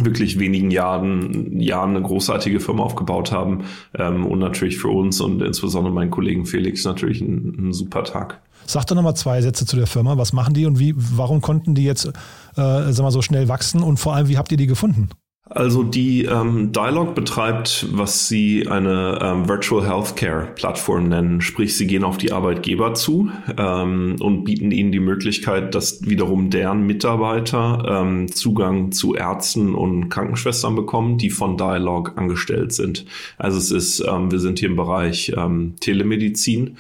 wirklich 0.03 0.41
wenigen 0.41 0.73
Jahren, 0.73 1.61
Jahren 1.61 1.91
eine 1.91 2.03
großartige 2.03 2.59
Firma 2.59 2.83
aufgebaut 2.83 3.31
haben 3.31 3.65
ähm, 3.97 4.27
und 4.27 4.41
natürlich 4.41 4.79
für 4.79 4.89
uns 4.89 5.21
und 5.21 5.41
insbesondere 5.41 5.95
meinen 5.95 6.11
Kollegen 6.11 6.47
Felix 6.47 6.85
natürlich 6.85 7.21
ein, 7.21 7.69
ein 7.69 7.73
super 7.73 8.03
Tag. 8.03 8.41
Sag 8.67 8.87
doch 8.87 8.97
nochmal 8.97 9.15
zwei 9.15 9.41
Sätze 9.41 9.67
zu 9.67 9.77
der 9.77 9.87
Firma. 9.87 10.17
Was 10.17 10.33
machen 10.33 10.55
die 10.55 10.67
und 10.67 10.81
wie, 10.81 10.95
warum 10.97 11.41
konnten 11.43 11.75
die 11.75 11.85
jetzt 11.85 12.07
äh, 12.07 12.13
sag 12.57 13.03
mal, 13.03 13.11
so 13.11 13.23
schnell 13.23 13.49
wachsen 13.49 13.83
und 13.83 13.99
vor 13.99 14.15
allem, 14.17 14.29
wie 14.29 14.39
habt 14.39 14.51
ihr 14.51 14.59
die 14.59 14.67
gefunden? 14.67 15.11
Also 15.47 15.83
die 15.83 16.25
ähm, 16.25 16.73
Dialog 16.73 17.15
betreibt, 17.15 17.87
was 17.93 18.29
sie 18.29 18.67
eine 18.67 19.19
ähm, 19.21 19.47
Virtual 19.47 19.87
Healthcare 19.87 20.49
Plattform 20.55 21.11
nennen, 21.11 21.43
sprich 21.43 21.77
sie 21.77 21.87
gehen 21.87 22.03
auf 22.03 22.17
die 22.17 22.33
Arbeitgeber 22.33 22.95
zu 22.95 23.31
ähm, 23.59 24.17
und 24.21 24.45
bieten 24.45 24.71
ihnen 24.71 24.91
die 24.91 25.01
Möglichkeit, 25.01 25.75
dass 25.75 26.09
wiederum 26.09 26.49
deren 26.49 26.87
Mitarbeiter 26.87 27.85
ähm, 27.87 28.33
Zugang 28.33 28.93
zu 28.93 29.15
Ärzten 29.15 29.75
und 29.75 30.09
Krankenschwestern 30.09 30.77
bekommen, 30.77 31.19
die 31.19 31.29
von 31.29 31.59
Dialog 31.59 32.15
angestellt 32.17 32.73
sind. 32.73 33.05
Also 33.37 33.59
es 33.59 33.71
ist, 33.71 34.01
ähm, 34.01 34.31
wir 34.33 34.41
sind 34.41 34.61
hier 34.61 34.71
im 34.71 34.77
Bereich 34.77 35.35
ähm, 35.37 35.75
Telemedizin 35.79 36.79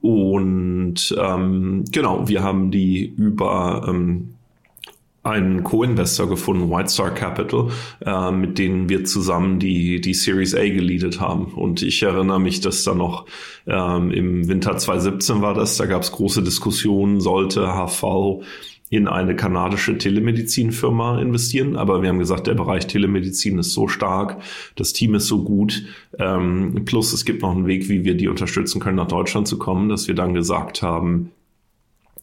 und 0.00 1.14
ähm, 1.20 1.84
genau, 1.92 2.28
wir 2.28 2.42
haben 2.42 2.70
die 2.70 3.04
über 3.04 3.84
ähm, 3.88 4.35
einen 5.26 5.64
Co-Investor 5.64 6.28
gefunden, 6.28 6.70
White 6.70 6.88
Star 6.88 7.10
Capital, 7.10 7.68
äh, 8.04 8.30
mit 8.30 8.58
denen 8.58 8.88
wir 8.88 9.04
zusammen 9.04 9.58
die, 9.58 10.00
die 10.00 10.14
Series 10.14 10.54
A 10.54 10.62
geleadet 10.62 11.20
haben. 11.20 11.46
Und 11.54 11.82
ich 11.82 12.02
erinnere 12.02 12.40
mich, 12.40 12.60
dass 12.60 12.84
da 12.84 12.94
noch 12.94 13.26
ähm, 13.66 14.10
im 14.10 14.48
Winter 14.48 14.76
2017 14.76 15.42
war 15.42 15.54
das, 15.54 15.76
da 15.76 15.86
gab 15.86 16.02
es 16.02 16.12
große 16.12 16.42
Diskussionen, 16.42 17.20
sollte 17.20 17.66
HV 17.66 18.42
in 18.88 19.08
eine 19.08 19.34
kanadische 19.34 19.98
Telemedizinfirma 19.98 21.20
investieren, 21.20 21.76
aber 21.76 22.02
wir 22.02 22.08
haben 22.08 22.20
gesagt, 22.20 22.46
der 22.46 22.54
Bereich 22.54 22.86
Telemedizin 22.86 23.58
ist 23.58 23.72
so 23.72 23.88
stark, 23.88 24.40
das 24.76 24.92
Team 24.92 25.16
ist 25.16 25.26
so 25.26 25.42
gut, 25.42 25.84
ähm, 26.20 26.82
plus 26.84 27.12
es 27.12 27.24
gibt 27.24 27.42
noch 27.42 27.50
einen 27.50 27.66
Weg, 27.66 27.88
wie 27.88 28.04
wir 28.04 28.16
die 28.16 28.28
unterstützen 28.28 28.80
können, 28.80 28.96
nach 28.96 29.08
Deutschland 29.08 29.48
zu 29.48 29.58
kommen, 29.58 29.88
dass 29.88 30.06
wir 30.06 30.14
dann 30.14 30.34
gesagt 30.34 30.82
haben, 30.82 31.32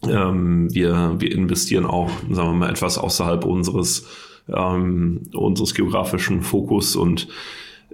ähm, 0.09 0.73
wir, 0.73 1.15
wir 1.19 1.31
investieren 1.31 1.85
auch, 1.85 2.09
sagen 2.29 2.49
wir 2.49 2.53
mal, 2.53 2.69
etwas 2.69 2.97
außerhalb 2.97 3.45
unseres, 3.45 4.05
ähm, 4.47 5.23
unseres 5.33 5.73
geografischen 5.73 6.41
Fokus 6.41 6.95
und 6.95 7.27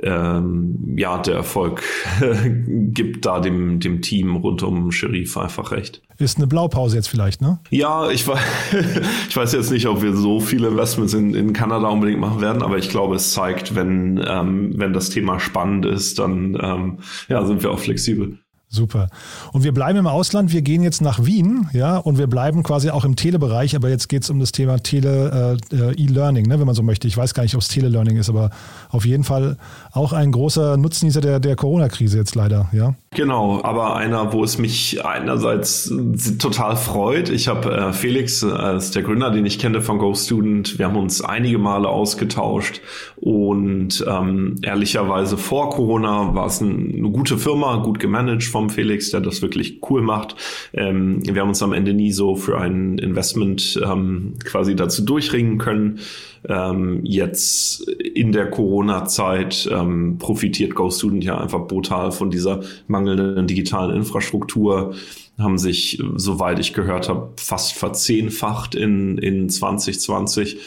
ähm, 0.01 0.95
ja, 0.95 1.17
der 1.17 1.35
Erfolg 1.35 1.83
gibt 2.67 3.25
da 3.25 3.39
dem, 3.39 3.79
dem 3.79 4.01
Team 4.01 4.37
rund 4.37 4.63
um 4.63 4.91
Sherif 4.91 5.37
einfach 5.37 5.71
recht. 5.71 6.01
Ist 6.17 6.37
eine 6.37 6.47
Blaupause 6.47 6.95
jetzt 6.95 7.07
vielleicht, 7.07 7.41
ne? 7.41 7.59
Ja, 7.69 8.09
ich, 8.09 8.27
weiß, 8.27 8.39
ich 9.29 9.35
weiß 9.35 9.53
jetzt 9.53 9.71
nicht, 9.71 9.87
ob 9.87 10.01
wir 10.01 10.15
so 10.15 10.39
viele 10.39 10.69
Investments 10.69 11.13
in, 11.13 11.33
in 11.33 11.53
Kanada 11.53 11.87
unbedingt 11.87 12.19
machen 12.19 12.41
werden, 12.41 12.61
aber 12.61 12.77
ich 12.77 12.89
glaube, 12.89 13.15
es 13.15 13.33
zeigt, 13.33 13.75
wenn, 13.75 14.23
ähm, 14.25 14.73
wenn 14.75 14.93
das 14.93 15.09
Thema 15.09 15.39
spannend 15.39 15.85
ist, 15.85 16.19
dann 16.19 16.57
ähm, 16.61 16.97
ja, 17.27 17.45
sind 17.45 17.63
wir 17.63 17.71
auch 17.71 17.79
flexibel. 17.79 18.37
Super. 18.71 19.09
Und 19.51 19.63
wir 19.63 19.73
bleiben 19.73 19.97
im 19.97 20.05
Ausland. 20.05 20.53
Wir 20.53 20.61
gehen 20.61 20.83
jetzt 20.83 21.01
nach 21.01 21.25
Wien, 21.25 21.67
ja, 21.73 21.97
und 21.97 22.19
wir 22.19 22.27
bleiben 22.27 22.61
quasi 22.61 22.91
auch 22.91 23.03
im 23.03 23.15
Telebereich. 23.15 23.75
Aber 23.75 23.89
jetzt 23.89 24.09
geht 24.09 24.21
es 24.21 24.29
um 24.29 24.39
das 24.39 24.51
Thema 24.51 24.77
Tele 24.77 25.57
äh, 25.71 25.75
äh, 25.75 26.03
E-Learning, 26.03 26.45
ne, 26.45 26.59
wenn 26.59 26.67
man 26.67 26.75
so 26.75 26.83
möchte. 26.83 27.07
Ich 27.07 27.17
weiß 27.17 27.33
gar 27.33 27.41
nicht, 27.41 27.55
ob 27.55 27.61
es 27.61 27.67
Tele-Learning 27.67 28.17
ist, 28.17 28.29
aber 28.29 28.51
auf 28.89 29.05
jeden 29.05 29.23
Fall 29.23 29.57
auch 29.91 30.13
ein 30.13 30.31
großer 30.31 30.77
Nutznießer 30.77 31.19
der, 31.19 31.39
der 31.39 31.55
Corona-Krise 31.55 32.19
jetzt 32.19 32.35
leider, 32.35 32.69
ja. 32.71 32.93
Genau, 33.11 33.59
aber 33.63 33.95
einer, 33.95 34.33
wo 34.33 34.43
es 34.43 34.59
mich 34.59 35.03
einerseits 35.03 35.91
total 36.37 36.75
freut. 36.75 37.29
Ich 37.29 37.47
habe 37.47 37.73
äh, 37.73 37.91
Felix 37.91 38.43
äh, 38.43 38.51
als 38.51 38.91
der 38.91 39.01
Gründer, 39.01 39.31
den 39.31 39.47
ich 39.47 39.57
kenne 39.57 39.81
von 39.81 39.97
Go 39.97 40.13
Student. 40.13 40.77
Wir 40.77 40.85
haben 40.85 40.95
uns 40.95 41.19
einige 41.21 41.57
Male 41.57 41.89
ausgetauscht 41.89 42.81
und 43.15 44.05
ähm, 44.07 44.57
ehrlicherweise 44.61 45.37
vor 45.37 45.71
Corona 45.71 46.35
war 46.35 46.45
es 46.45 46.61
ein, 46.61 46.93
eine 46.95 47.09
gute 47.09 47.39
Firma, 47.39 47.77
gut 47.77 47.99
gemanagt 47.99 48.43
vom 48.43 48.69
Felix, 48.69 49.09
der 49.09 49.21
das 49.21 49.41
wirklich 49.41 49.81
cool 49.89 50.03
macht. 50.03 50.35
Ähm, 50.73 51.23
wir 51.25 51.41
haben 51.41 51.49
uns 51.49 51.63
am 51.63 51.73
Ende 51.73 51.95
nie 51.95 52.11
so 52.11 52.35
für 52.35 52.59
ein 52.59 52.99
Investment 52.99 53.81
ähm, 53.83 54.35
quasi 54.45 54.75
dazu 54.75 55.03
durchringen 55.03 55.57
können. 55.57 55.99
Ähm, 56.47 57.01
jetzt 57.03 57.87
in 57.89 58.31
der 58.31 58.49
Corona-Zeit 58.49 59.69
ähm, 59.71 60.17
profitiert 60.19 60.73
GoStudent 60.73 61.23
ja 61.23 61.37
einfach 61.37 61.67
brutal 61.67 62.11
von 62.11 62.29
dieser 62.29 62.61
mangelnden 62.99 63.47
digitalen 63.47 63.95
Infrastruktur 63.95 64.93
haben 65.37 65.57
sich, 65.57 66.01
soweit 66.15 66.59
ich 66.59 66.73
gehört 66.73 67.07
habe, 67.07 67.29
fast 67.37 67.73
verzehnfacht 67.73 68.75
in, 68.75 69.17
in 69.17 69.49
2020. 69.49 70.57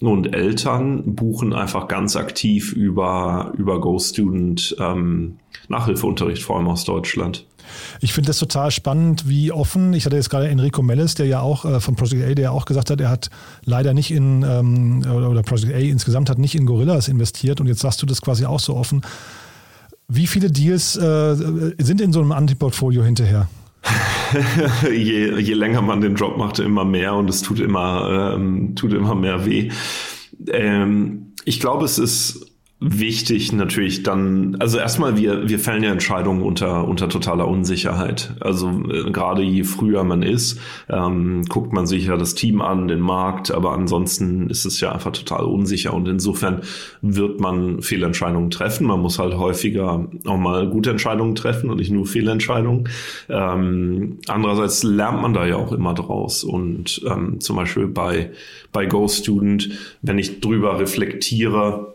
Und 0.00 0.34
Eltern 0.34 1.14
buchen 1.14 1.52
einfach 1.52 1.86
ganz 1.86 2.16
aktiv 2.16 2.72
über, 2.72 3.52
über 3.56 3.80
GoStudent 3.80 4.74
ähm, 4.80 5.36
Nachhilfeunterricht, 5.68 6.42
vor 6.42 6.56
allem 6.56 6.66
aus 6.66 6.84
Deutschland. 6.84 7.46
Ich 8.00 8.12
finde 8.12 8.28
das 8.28 8.38
total 8.38 8.70
spannend, 8.70 9.28
wie 9.28 9.52
offen, 9.52 9.92
ich 9.92 10.04
hatte 10.04 10.16
jetzt 10.16 10.28
gerade 10.28 10.48
Enrico 10.48 10.82
Mellis, 10.82 11.14
der 11.14 11.26
ja 11.26 11.40
auch 11.40 11.64
äh, 11.64 11.80
von 11.80 11.94
Project 11.94 12.24
A, 12.24 12.34
der 12.34 12.44
ja 12.44 12.50
auch 12.50 12.64
gesagt 12.64 12.90
hat, 12.90 13.00
er 13.00 13.10
hat 13.10 13.30
leider 13.64 13.94
nicht 13.94 14.10
in, 14.10 14.42
ähm, 14.42 15.04
oder 15.04 15.42
Project 15.42 15.72
A 15.72 15.78
insgesamt 15.78 16.28
hat 16.28 16.38
nicht 16.38 16.54
in 16.54 16.66
Gorillas 16.66 17.06
investiert 17.08 17.60
und 17.60 17.68
jetzt 17.68 17.80
sagst 17.80 18.02
du 18.02 18.06
das 18.06 18.20
quasi 18.20 18.44
auch 18.44 18.60
so 18.60 18.76
offen. 18.76 19.02
Wie 20.14 20.26
viele 20.26 20.50
Deals 20.50 20.94
äh, 20.96 21.34
sind 21.78 22.00
in 22.02 22.12
so 22.12 22.20
einem 22.20 22.32
Antiportfolio 22.32 23.02
hinterher? 23.02 23.48
je, 24.84 25.38
je 25.38 25.54
länger 25.54 25.80
man 25.80 26.02
den 26.02 26.16
Job 26.16 26.36
macht, 26.36 26.58
immer 26.58 26.84
mehr 26.84 27.14
und 27.14 27.30
es 27.30 27.40
tut 27.40 27.60
immer, 27.60 28.34
ähm, 28.34 28.76
tut 28.76 28.92
immer 28.92 29.14
mehr 29.14 29.46
weh. 29.46 29.70
Ähm, 30.48 31.32
ich 31.46 31.60
glaube, 31.60 31.86
es 31.86 31.98
ist 31.98 32.51
wichtig 32.84 33.52
natürlich 33.52 34.02
dann, 34.02 34.56
also 34.58 34.76
erstmal, 34.78 35.16
wir, 35.16 35.48
wir 35.48 35.60
fällen 35.60 35.84
ja 35.84 35.92
Entscheidungen 35.92 36.42
unter, 36.42 36.88
unter 36.88 37.08
totaler 37.08 37.46
Unsicherheit. 37.46 38.34
Also 38.40 38.70
äh, 38.70 39.10
gerade 39.12 39.42
je 39.42 39.62
früher 39.62 40.02
man 40.02 40.22
ist, 40.22 40.58
ähm, 40.88 41.44
guckt 41.48 41.72
man 41.72 41.86
sich 41.86 42.06
ja 42.06 42.16
das 42.16 42.34
Team 42.34 42.60
an, 42.60 42.88
den 42.88 42.98
Markt, 42.98 43.52
aber 43.52 43.72
ansonsten 43.72 44.50
ist 44.50 44.64
es 44.64 44.80
ja 44.80 44.90
einfach 44.90 45.12
total 45.12 45.44
unsicher 45.44 45.94
und 45.94 46.08
insofern 46.08 46.62
wird 47.02 47.40
man 47.40 47.82
Fehlentscheidungen 47.82 48.50
treffen. 48.50 48.88
Man 48.88 49.00
muss 49.00 49.20
halt 49.20 49.36
häufiger 49.36 50.08
auch 50.26 50.38
mal 50.38 50.68
gute 50.68 50.90
Entscheidungen 50.90 51.36
treffen 51.36 51.70
und 51.70 51.76
nicht 51.76 51.92
nur 51.92 52.06
Fehlentscheidungen. 52.06 52.88
Ähm, 53.28 54.18
andererseits 54.26 54.82
lernt 54.82 55.22
man 55.22 55.34
da 55.34 55.46
ja 55.46 55.56
auch 55.56 55.70
immer 55.70 55.94
draus 55.94 56.42
und 56.42 57.00
ähm, 57.08 57.38
zum 57.38 57.56
Beispiel 57.56 57.86
bei, 57.86 58.32
bei 58.72 58.86
Go 58.86 59.06
Student, 59.06 59.70
wenn 60.02 60.18
ich 60.18 60.40
drüber 60.40 60.80
reflektiere, 60.80 61.91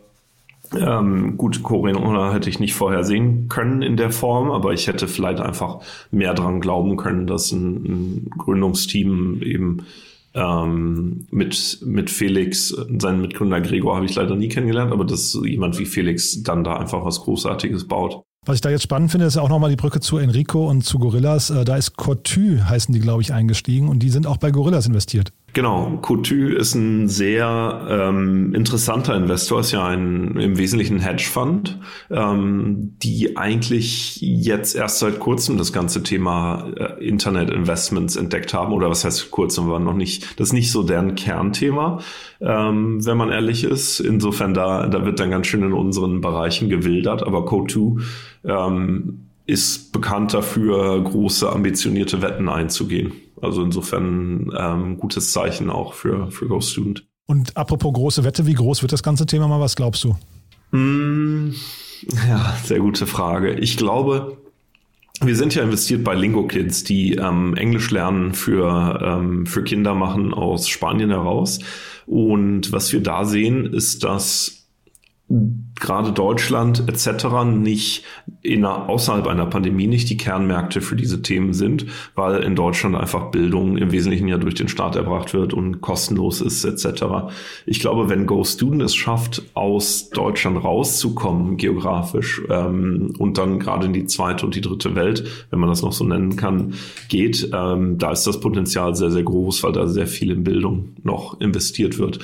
ähm, 0.76 1.38
gut, 1.38 1.64
Corona 1.64 2.34
hätte 2.34 2.50
ich 2.50 2.60
nicht 2.60 2.74
vorher 2.74 3.04
sehen 3.04 3.48
können 3.48 3.82
in 3.82 3.98
der 3.98 4.12
Form, 4.12 4.52
aber 4.52 4.74
ich 4.74 4.88
hätte 4.88 5.08
vielleicht 5.08 5.40
einfach 5.40 5.80
mehr 6.12 6.34
dran 6.34 6.62
glauben 6.62 6.98
können, 6.98 7.28
dass 7.28 7.52
ein, 7.52 7.86
ein 7.86 8.30
Gründungsteam 8.38 9.42
eben 9.42 9.86
ähm, 10.34 11.28
mit, 11.32 11.80
mit 11.84 12.10
Felix, 12.10 12.70
seinen 12.70 13.22
Mitgründer 13.22 13.62
Gregor 13.62 13.96
habe 13.96 14.06
ich 14.06 14.16
leider 14.16 14.36
nie 14.36 14.50
kennengelernt, 14.50 14.92
aber 14.92 15.06
dass 15.06 15.40
jemand 15.44 15.80
wie 15.80 15.86
Felix 15.86 16.44
dann 16.44 16.64
da 16.64 16.78
einfach 16.78 17.04
was 17.04 17.22
Großartiges 17.22 17.88
baut. 17.88 18.22
Was 18.46 18.56
ich 18.56 18.62
da 18.62 18.70
jetzt 18.70 18.84
spannend 18.84 19.12
finde, 19.12 19.26
ist 19.26 19.36
auch 19.36 19.50
nochmal 19.50 19.70
die 19.70 19.76
Brücke 19.76 20.00
zu 20.00 20.18
Enrico 20.18 20.70
und 20.70 20.84
zu 20.84 21.00
Gorillas. 21.00 21.50
Äh, 21.50 21.66
da 21.66 21.76
ist 21.76 21.98
Cotu, 21.98 22.64
heißen 22.64 22.94
die, 22.94 23.02
glaube 23.02 23.22
ich, 23.22 23.34
eingestiegen 23.34 23.90
und 23.90 24.00
die 24.00 24.10
sind 24.10 24.26
auch 24.26 24.38
bei 24.38 24.52
Gorillas 24.52 24.88
investiert. 24.88 25.34
Genau, 25.54 25.98
Cotu 26.04 26.50
ist 26.50 26.76
ein 26.76 27.08
sehr 27.08 27.88
ähm, 27.90 28.54
interessanter 28.54 29.16
Investor, 29.16 29.62
ist 29.62 29.72
ja 29.72 29.88
ein 29.88 30.36
im 30.38 30.58
Wesentlichen 30.60 31.00
Hedgefonds, 31.00 31.76
ähm, 32.12 32.96
die 33.02 33.38
eigentlich 33.38 34.22
jetzt 34.22 34.76
erst 34.76 35.00
seit 35.00 35.20
kurzem 35.20 35.58
das 35.58 35.74
ganze 35.74 36.04
Thema 36.04 36.70
äh, 36.76 37.04
Internet 37.04 37.50
Investments 37.50 38.18
entdeckt 38.18 38.54
haben, 38.54 38.72
oder 38.72 38.92
was 38.92 39.04
heißt 39.04 39.32
kurzem, 39.32 39.68
war 39.68 39.80
noch 39.80 39.96
nicht, 39.96 40.40
das 40.40 40.50
ist 40.50 40.54
nicht 40.54 40.72
so 40.72 40.84
deren 40.84 41.16
Kernthema, 41.16 42.02
ähm, 42.40 43.04
wenn 43.04 43.18
man 43.18 43.32
ehrlich 43.32 43.64
ist. 43.64 44.00
Insofern 44.00 44.54
da, 44.54 44.86
da 44.86 45.06
wird 45.06 45.20
dann 45.20 45.32
ganz 45.32 45.48
schön 45.48 45.64
in 45.64 45.74
unseren 45.74 46.22
Bereichen 46.22 46.70
gewildert, 46.70 47.24
aber 47.24 47.46
Cotu 47.46 48.00
ähm, 48.44 49.27
ist 49.48 49.94
bekannt 49.94 50.34
dafür, 50.34 51.02
große 51.02 51.50
ambitionierte 51.50 52.22
Wetten 52.22 52.50
einzugehen. 52.50 53.14
Also 53.42 53.64
insofern 53.64 54.52
ähm, 54.58 54.98
gutes 54.98 55.32
Zeichen 55.32 55.70
auch 55.70 55.94
für, 55.94 56.30
für 56.32 56.48
Ghost 56.48 56.74
Student. 56.74 57.08
Und 57.28 57.56
apropos 57.56 57.94
große 57.94 58.24
Wette, 58.24 58.46
wie 58.46 58.54
groß 58.54 58.82
wird 58.82 58.92
das 58.92 59.04
ganze 59.04 59.26
Thema 59.26 59.48
mal? 59.48 59.60
Was 59.60 59.76
glaubst 59.76 60.04
du? 60.04 60.16
Mm, 60.76 61.54
ja, 62.28 62.56
sehr 62.64 62.80
gute 62.80 63.08
Frage. 63.08 63.54
Ich 63.54 63.78
glaube, 63.78 64.38
wir 65.22 65.36
sind 65.36 65.56
ja 65.56 65.64
investiert 65.64 66.04
bei 66.04 66.14
Lingo 66.14 66.46
Kids, 66.46 66.84
die 66.84 67.16
ähm, 67.16 67.56
Englisch 67.56 67.90
lernen 67.92 68.34
für, 68.34 69.00
ähm, 69.02 69.46
für 69.46 69.64
Kinder 69.64 69.96
machen 69.96 70.34
aus 70.34 70.68
Spanien 70.68 71.10
heraus. 71.10 71.60
Und 72.06 72.72
was 72.72 72.92
wir 72.92 73.02
da 73.02 73.26
sehen, 73.26 73.66
ist, 73.74 74.04
dass 74.04 74.57
gerade 75.30 76.12
Deutschland 76.12 76.88
etc. 76.88 77.44
nicht 77.46 78.04
in 78.42 78.66
außerhalb 78.66 79.28
einer 79.28 79.46
Pandemie 79.46 79.88
nicht 79.88 80.10
die 80.10 80.18
Kernmärkte 80.18 80.82
für 80.82 80.96
diese 80.96 81.22
Themen 81.22 81.54
sind, 81.54 81.86
weil 82.16 82.44
in 82.44 82.56
Deutschland 82.56 82.96
einfach 82.96 83.30
Bildung 83.30 83.78
im 83.78 83.92
Wesentlichen 83.92 84.28
ja 84.28 84.38
durch 84.38 84.56
den 84.56 84.70
Staat 84.70 84.96
erbracht 84.96 85.34
wird 85.34 85.54
und 85.54 85.82
kostenlos 85.82 86.42
ist 86.42 86.64
etc. 86.64 87.04
Ich 87.66 87.80
glaube, 87.80 88.10
wenn 88.10 88.26
Go 88.26 88.44
Student 88.44 88.82
es 88.82 88.96
schafft, 88.96 89.44
aus 89.54 90.10
Deutschland 90.10 90.64
rauszukommen 90.64 91.58
geografisch 91.58 92.42
ähm, 92.50 93.14
und 93.18 93.38
dann 93.38 93.60
gerade 93.60 93.88
in 93.88 93.94
die 93.94 94.06
zweite 94.06 94.46
und 94.46 94.56
die 94.56 94.62
dritte 94.62 94.96
Welt, 94.96 95.48
wenn 95.50 95.60
man 95.60 95.70
das 95.70 95.82
noch 95.82 95.94
so 95.94 96.06
nennen 96.06 96.38
kann, 96.38 96.74
geht, 97.10 97.50
ähm, 97.54 97.98
da 97.98 98.12
ist 98.12 98.26
das 98.26 98.40
Potenzial 98.40 98.96
sehr, 98.96 99.12
sehr 99.12 99.24
groß, 99.24 99.64
weil 99.64 99.74
da 99.74 99.88
sehr 99.88 100.08
viel 100.08 100.32
in 100.32 100.44
Bildung 100.44 100.96
noch 101.04 101.40
investiert 101.42 102.00
wird. 102.00 102.20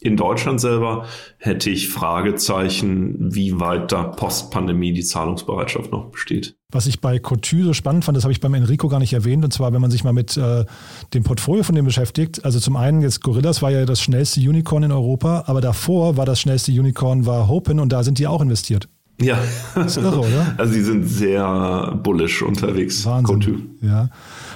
In 0.00 0.16
Deutschland 0.16 0.60
selber 0.60 1.06
hätte 1.38 1.70
ich 1.70 1.88
Fragezeichen, 1.88 3.34
wie 3.34 3.58
weit 3.58 3.92
da 3.92 4.04
Postpandemie 4.04 4.92
die 4.92 5.02
Zahlungsbereitschaft 5.02 5.90
noch 5.90 6.10
besteht. 6.10 6.56
Was 6.70 6.86
ich 6.86 7.00
bei 7.00 7.18
Couture 7.18 7.64
so 7.64 7.72
spannend 7.72 8.04
fand, 8.04 8.16
das 8.16 8.24
habe 8.24 8.32
ich 8.32 8.40
beim 8.40 8.52
Enrico 8.52 8.88
gar 8.88 8.98
nicht 8.98 9.14
erwähnt, 9.14 9.44
und 9.44 9.52
zwar, 9.52 9.72
wenn 9.72 9.80
man 9.80 9.90
sich 9.90 10.04
mal 10.04 10.12
mit 10.12 10.36
äh, 10.36 10.66
dem 11.14 11.22
Portfolio 11.22 11.62
von 11.62 11.74
dem 11.74 11.86
beschäftigt. 11.86 12.44
Also 12.44 12.60
zum 12.60 12.76
einen 12.76 13.00
jetzt 13.00 13.22
Gorillas 13.22 13.62
war 13.62 13.70
ja 13.70 13.86
das 13.86 14.02
schnellste 14.02 14.40
Unicorn 14.40 14.82
in 14.82 14.92
Europa, 14.92 15.44
aber 15.46 15.62
davor 15.62 16.18
war 16.18 16.26
das 16.26 16.40
schnellste 16.40 16.72
Unicorn 16.72 17.24
war 17.24 17.48
Hopin 17.48 17.80
und 17.80 17.90
da 17.90 18.02
sind 18.02 18.18
die 18.18 18.26
auch 18.26 18.42
investiert. 18.42 18.88
Ja, 19.20 19.38
das 19.74 19.96
ist 19.96 20.02
irre, 20.02 20.20
oder? 20.20 20.54
Also 20.58 20.74
die 20.74 20.82
sind 20.82 21.04
sehr 21.04 21.98
bullish 22.02 22.42
unterwegs. 22.42 23.04
Wahnsinn. 23.06 23.40
Couture. 23.40 23.58
Ja. 23.80 24.10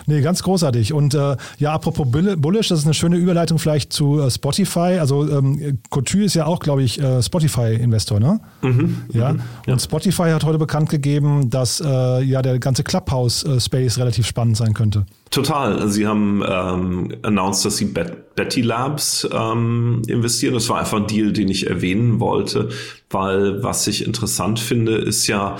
Nee, 0.06 0.20
ganz 0.20 0.42
großartig. 0.42 0.92
Und 0.92 1.14
äh, 1.14 1.36
ja, 1.58 1.72
apropos 1.72 2.06
Bullish, 2.10 2.68
das 2.68 2.80
ist 2.80 2.84
eine 2.84 2.94
schöne 2.94 3.16
Überleitung 3.16 3.58
vielleicht 3.58 3.92
zu 3.92 4.20
äh, 4.20 4.30
Spotify. 4.30 4.98
Also 5.00 5.28
ähm, 5.28 5.78
Couture 5.90 6.24
ist 6.24 6.34
ja 6.34 6.46
auch, 6.46 6.60
glaube 6.60 6.82
ich, 6.82 7.00
äh, 7.00 7.22
Spotify-Investor, 7.22 8.20
ne? 8.20 8.40
Mhm. 8.62 8.96
Ja. 9.12 9.32
Mhm. 9.32 9.40
Und 9.66 9.68
ja. 9.68 9.78
Spotify 9.78 10.30
hat 10.30 10.44
heute 10.44 10.58
bekannt 10.58 10.90
gegeben, 10.90 11.50
dass 11.50 11.80
äh, 11.80 12.22
ja 12.22 12.42
der 12.42 12.58
ganze 12.58 12.84
Clubhouse-Space 12.84 13.98
relativ 13.98 14.26
spannend 14.26 14.56
sein 14.56 14.74
könnte. 14.74 15.06
Total. 15.30 15.88
Sie 15.88 16.06
haben 16.06 16.42
ähm, 16.46 17.14
announced, 17.22 17.64
dass 17.64 17.76
sie 17.76 17.86
Bet 17.86 18.34
Betty 18.34 18.62
Labs 18.62 19.28
ähm, 19.32 20.02
investieren. 20.06 20.54
Das 20.54 20.68
war 20.68 20.78
einfach 20.78 20.98
ein 20.98 21.06
Deal, 21.06 21.32
den 21.32 21.48
ich 21.48 21.66
erwähnen 21.66 22.20
wollte, 22.20 22.70
weil 23.10 23.62
was 23.62 23.86
ich 23.86 24.06
interessant 24.06 24.58
finde, 24.58 24.96
ist 24.96 25.26
ja, 25.26 25.56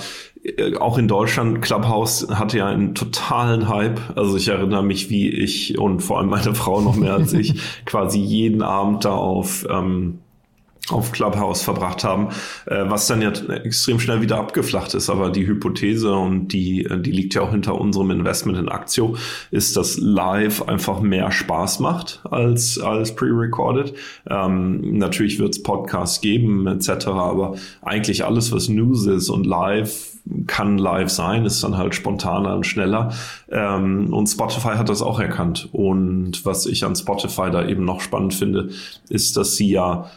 auch 0.79 0.97
in 0.97 1.07
Deutschland, 1.07 1.61
Clubhouse 1.61 2.27
hatte 2.31 2.57
ja 2.57 2.67
einen 2.67 2.95
totalen 2.95 3.69
Hype. 3.69 3.99
Also 4.15 4.37
ich 4.37 4.47
erinnere 4.47 4.83
mich, 4.83 5.09
wie 5.09 5.29
ich 5.29 5.77
und 5.77 6.01
vor 6.01 6.19
allem 6.19 6.29
meine 6.29 6.55
Frau 6.55 6.81
noch 6.81 6.95
mehr 6.95 7.13
als 7.13 7.33
ich 7.33 7.61
quasi 7.85 8.19
jeden 8.19 8.63
Abend 8.63 9.05
da 9.05 9.11
auf 9.11 9.67
ähm, 9.69 10.19
auf 10.93 11.11
Clubhouse 11.11 11.61
verbracht 11.61 12.03
haben, 12.03 12.29
äh, 12.65 12.83
was 12.87 13.07
dann 13.07 13.21
ja 13.21 13.31
extrem 13.63 13.99
schnell 13.99 14.21
wieder 14.21 14.37
abgeflacht 14.37 14.93
ist. 14.93 15.09
Aber 15.09 15.29
die 15.29 15.47
Hypothese 15.47 16.13
und 16.13 16.49
die, 16.49 16.85
äh, 16.85 16.99
die 16.99 17.11
liegt 17.11 17.33
ja 17.33 17.41
auch 17.41 17.51
hinter 17.51 17.79
unserem 17.79 18.11
Investment 18.11 18.57
in 18.57 18.69
Aktio, 18.69 19.15
ist, 19.51 19.77
dass 19.77 19.97
Live 19.97 20.67
einfach 20.67 21.01
mehr 21.01 21.31
Spaß 21.31 21.79
macht 21.79 22.21
als, 22.29 22.79
als 22.79 23.15
pre-recorded. 23.15 23.93
Ähm, 24.29 24.97
natürlich 24.97 25.39
wird 25.39 25.55
es 25.55 25.63
Podcasts 25.63 26.21
geben 26.21 26.67
etc., 26.67 27.07
aber 27.07 27.55
eigentlich 27.81 28.25
alles, 28.25 28.51
was 28.51 28.69
News 28.69 29.05
ist 29.05 29.29
und 29.29 29.45
Live 29.45 30.11
kann 30.47 30.77
live 30.77 31.09
sein, 31.09 31.45
ist 31.45 31.63
dann 31.63 31.77
halt 31.77 31.95
spontaner 31.95 32.55
und 32.55 32.65
schneller. 32.65 33.11
Ähm, 33.49 34.13
und 34.13 34.27
Spotify 34.27 34.75
hat 34.75 34.89
das 34.89 35.01
auch 35.01 35.19
erkannt. 35.19 35.69
Und 35.71 36.45
was 36.45 36.65
ich 36.65 36.85
an 36.85 36.95
Spotify 36.95 37.49
da 37.51 37.65
eben 37.65 37.85
noch 37.85 38.01
spannend 38.01 38.33
finde, 38.33 38.69
ist, 39.09 39.37
dass 39.37 39.55
sie 39.55 39.71
ja 39.71 40.09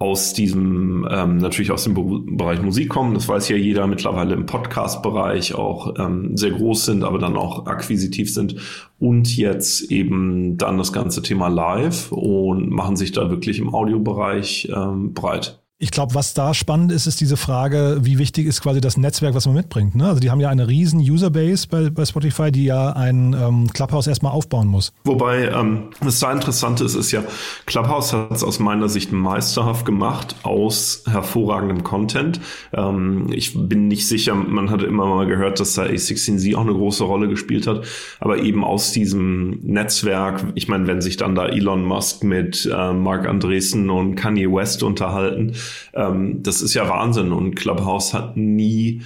aus 0.00 0.32
diesem, 0.32 1.06
ähm, 1.10 1.36
natürlich 1.36 1.70
aus 1.70 1.84
dem 1.84 2.36
Bereich 2.36 2.62
Musik 2.62 2.88
kommen, 2.88 3.12
das 3.12 3.28
weiß 3.28 3.50
ja 3.50 3.56
jeder 3.56 3.86
mittlerweile 3.86 4.32
im 4.32 4.46
Podcast-Bereich 4.46 5.54
auch 5.54 5.94
ähm, 5.98 6.38
sehr 6.38 6.52
groß 6.52 6.86
sind, 6.86 7.04
aber 7.04 7.18
dann 7.18 7.36
auch 7.36 7.66
akquisitiv 7.66 8.32
sind 8.32 8.56
und 8.98 9.36
jetzt 9.36 9.92
eben 9.92 10.56
dann 10.56 10.78
das 10.78 10.94
ganze 10.94 11.20
Thema 11.20 11.48
live 11.48 12.12
und 12.12 12.70
machen 12.70 12.96
sich 12.96 13.12
da 13.12 13.28
wirklich 13.28 13.58
im 13.58 13.74
Audiobereich 13.74 14.72
ähm, 14.74 15.12
breit. 15.12 15.60
Ich 15.82 15.90
glaube, 15.90 16.14
was 16.14 16.34
da 16.34 16.52
spannend 16.52 16.92
ist, 16.92 17.06
ist 17.06 17.22
diese 17.22 17.38
Frage, 17.38 18.00
wie 18.02 18.18
wichtig 18.18 18.46
ist 18.46 18.60
quasi 18.60 18.82
das 18.82 18.98
Netzwerk, 18.98 19.34
was 19.34 19.46
man 19.46 19.54
mitbringt. 19.54 19.94
Ne? 19.94 20.04
Also 20.06 20.20
die 20.20 20.30
haben 20.30 20.38
ja 20.38 20.50
eine 20.50 20.68
riesen 20.68 21.00
Userbase 21.00 21.66
bei, 21.70 21.88
bei 21.88 22.04
Spotify, 22.04 22.52
die 22.52 22.66
ja 22.66 22.92
ein 22.92 23.32
ähm, 23.32 23.66
Clubhouse 23.72 24.06
erstmal 24.06 24.32
aufbauen 24.32 24.68
muss. 24.68 24.92
Wobei, 25.04 25.48
ähm, 25.48 25.84
was 26.00 26.18
da 26.20 26.30
interessant 26.32 26.82
ist, 26.82 26.96
ist 26.96 27.12
ja, 27.12 27.24
Clubhouse 27.64 28.12
hat 28.12 28.30
es 28.32 28.44
aus 28.44 28.58
meiner 28.58 28.90
Sicht 28.90 29.10
meisterhaft 29.10 29.86
gemacht 29.86 30.36
aus 30.42 31.04
hervorragendem 31.10 31.82
Content. 31.82 32.42
Ähm, 32.74 33.28
ich 33.32 33.54
bin 33.54 33.88
nicht 33.88 34.06
sicher, 34.06 34.34
man 34.34 34.68
hatte 34.68 34.84
immer 34.84 35.06
mal 35.06 35.26
gehört, 35.26 35.60
dass 35.60 35.72
da 35.72 35.84
A16Z 35.84 36.56
auch 36.56 36.60
eine 36.60 36.74
große 36.74 37.04
Rolle 37.04 37.26
gespielt 37.26 37.66
hat, 37.66 37.86
aber 38.18 38.36
eben 38.42 38.64
aus 38.64 38.92
diesem 38.92 39.60
Netzwerk, 39.62 40.44
ich 40.56 40.68
meine, 40.68 40.86
wenn 40.86 41.00
sich 41.00 41.16
dann 41.16 41.34
da 41.34 41.46
Elon 41.46 41.86
Musk 41.86 42.22
mit 42.22 42.68
äh, 42.70 42.92
Mark 42.92 43.26
Andresen 43.26 43.88
und 43.88 44.14
Kanye 44.14 44.52
West 44.52 44.82
unterhalten, 44.82 45.54
ähm, 45.94 46.42
das 46.42 46.62
ist 46.62 46.74
ja 46.74 46.88
Wahnsinn 46.88 47.32
und 47.32 47.54
Clubhouse 47.54 48.14
hat 48.14 48.36
nie 48.36 49.02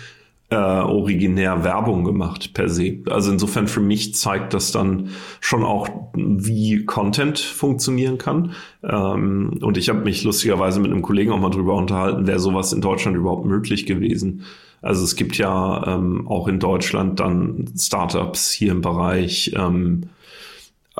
äh, 0.50 0.56
originär 0.56 1.64
Werbung 1.64 2.04
gemacht 2.04 2.54
per 2.54 2.68
se. 2.68 2.98
Also 3.10 3.32
insofern 3.32 3.66
für 3.66 3.80
mich 3.80 4.14
zeigt 4.14 4.54
das 4.54 4.72
dann 4.72 5.08
schon 5.40 5.64
auch, 5.64 5.88
wie 6.14 6.84
Content 6.84 7.38
funktionieren 7.38 8.18
kann. 8.18 8.52
Ähm, 8.82 9.58
und 9.60 9.76
ich 9.78 9.88
habe 9.88 10.00
mich 10.00 10.22
lustigerweise 10.22 10.80
mit 10.80 10.92
einem 10.92 11.02
Kollegen 11.02 11.32
auch 11.32 11.40
mal 11.40 11.50
drüber 11.50 11.74
unterhalten, 11.74 12.26
wäre 12.26 12.38
sowas 12.38 12.72
in 12.72 12.80
Deutschland 12.80 13.16
überhaupt 13.16 13.46
möglich 13.46 13.86
gewesen. 13.86 14.42
Also 14.82 15.02
es 15.02 15.16
gibt 15.16 15.38
ja 15.38 15.96
ähm, 15.96 16.28
auch 16.28 16.46
in 16.46 16.60
Deutschland 16.60 17.18
dann 17.18 17.72
Startups 17.76 18.52
hier 18.52 18.72
im 18.72 18.82
Bereich 18.82 19.52
ähm, 19.56 20.02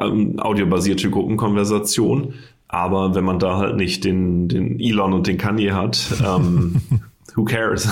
ähm 0.01 0.41
audiobasierte 0.41 1.11
Gruppenkonversation. 1.11 2.35
Aber 2.69 3.15
wenn 3.15 3.25
man 3.25 3.39
da 3.39 3.59
halt 3.59 3.77
nicht 3.77 4.05
den, 4.05 4.49
den 4.49 4.81
Elon 4.81 5.13
und 5.13 5.27
den 5.27 5.39
Kanye 5.39 5.73
hat, 5.73 6.13
ähm, 6.25 6.81
who 7.35 7.45
cares? 7.45 7.89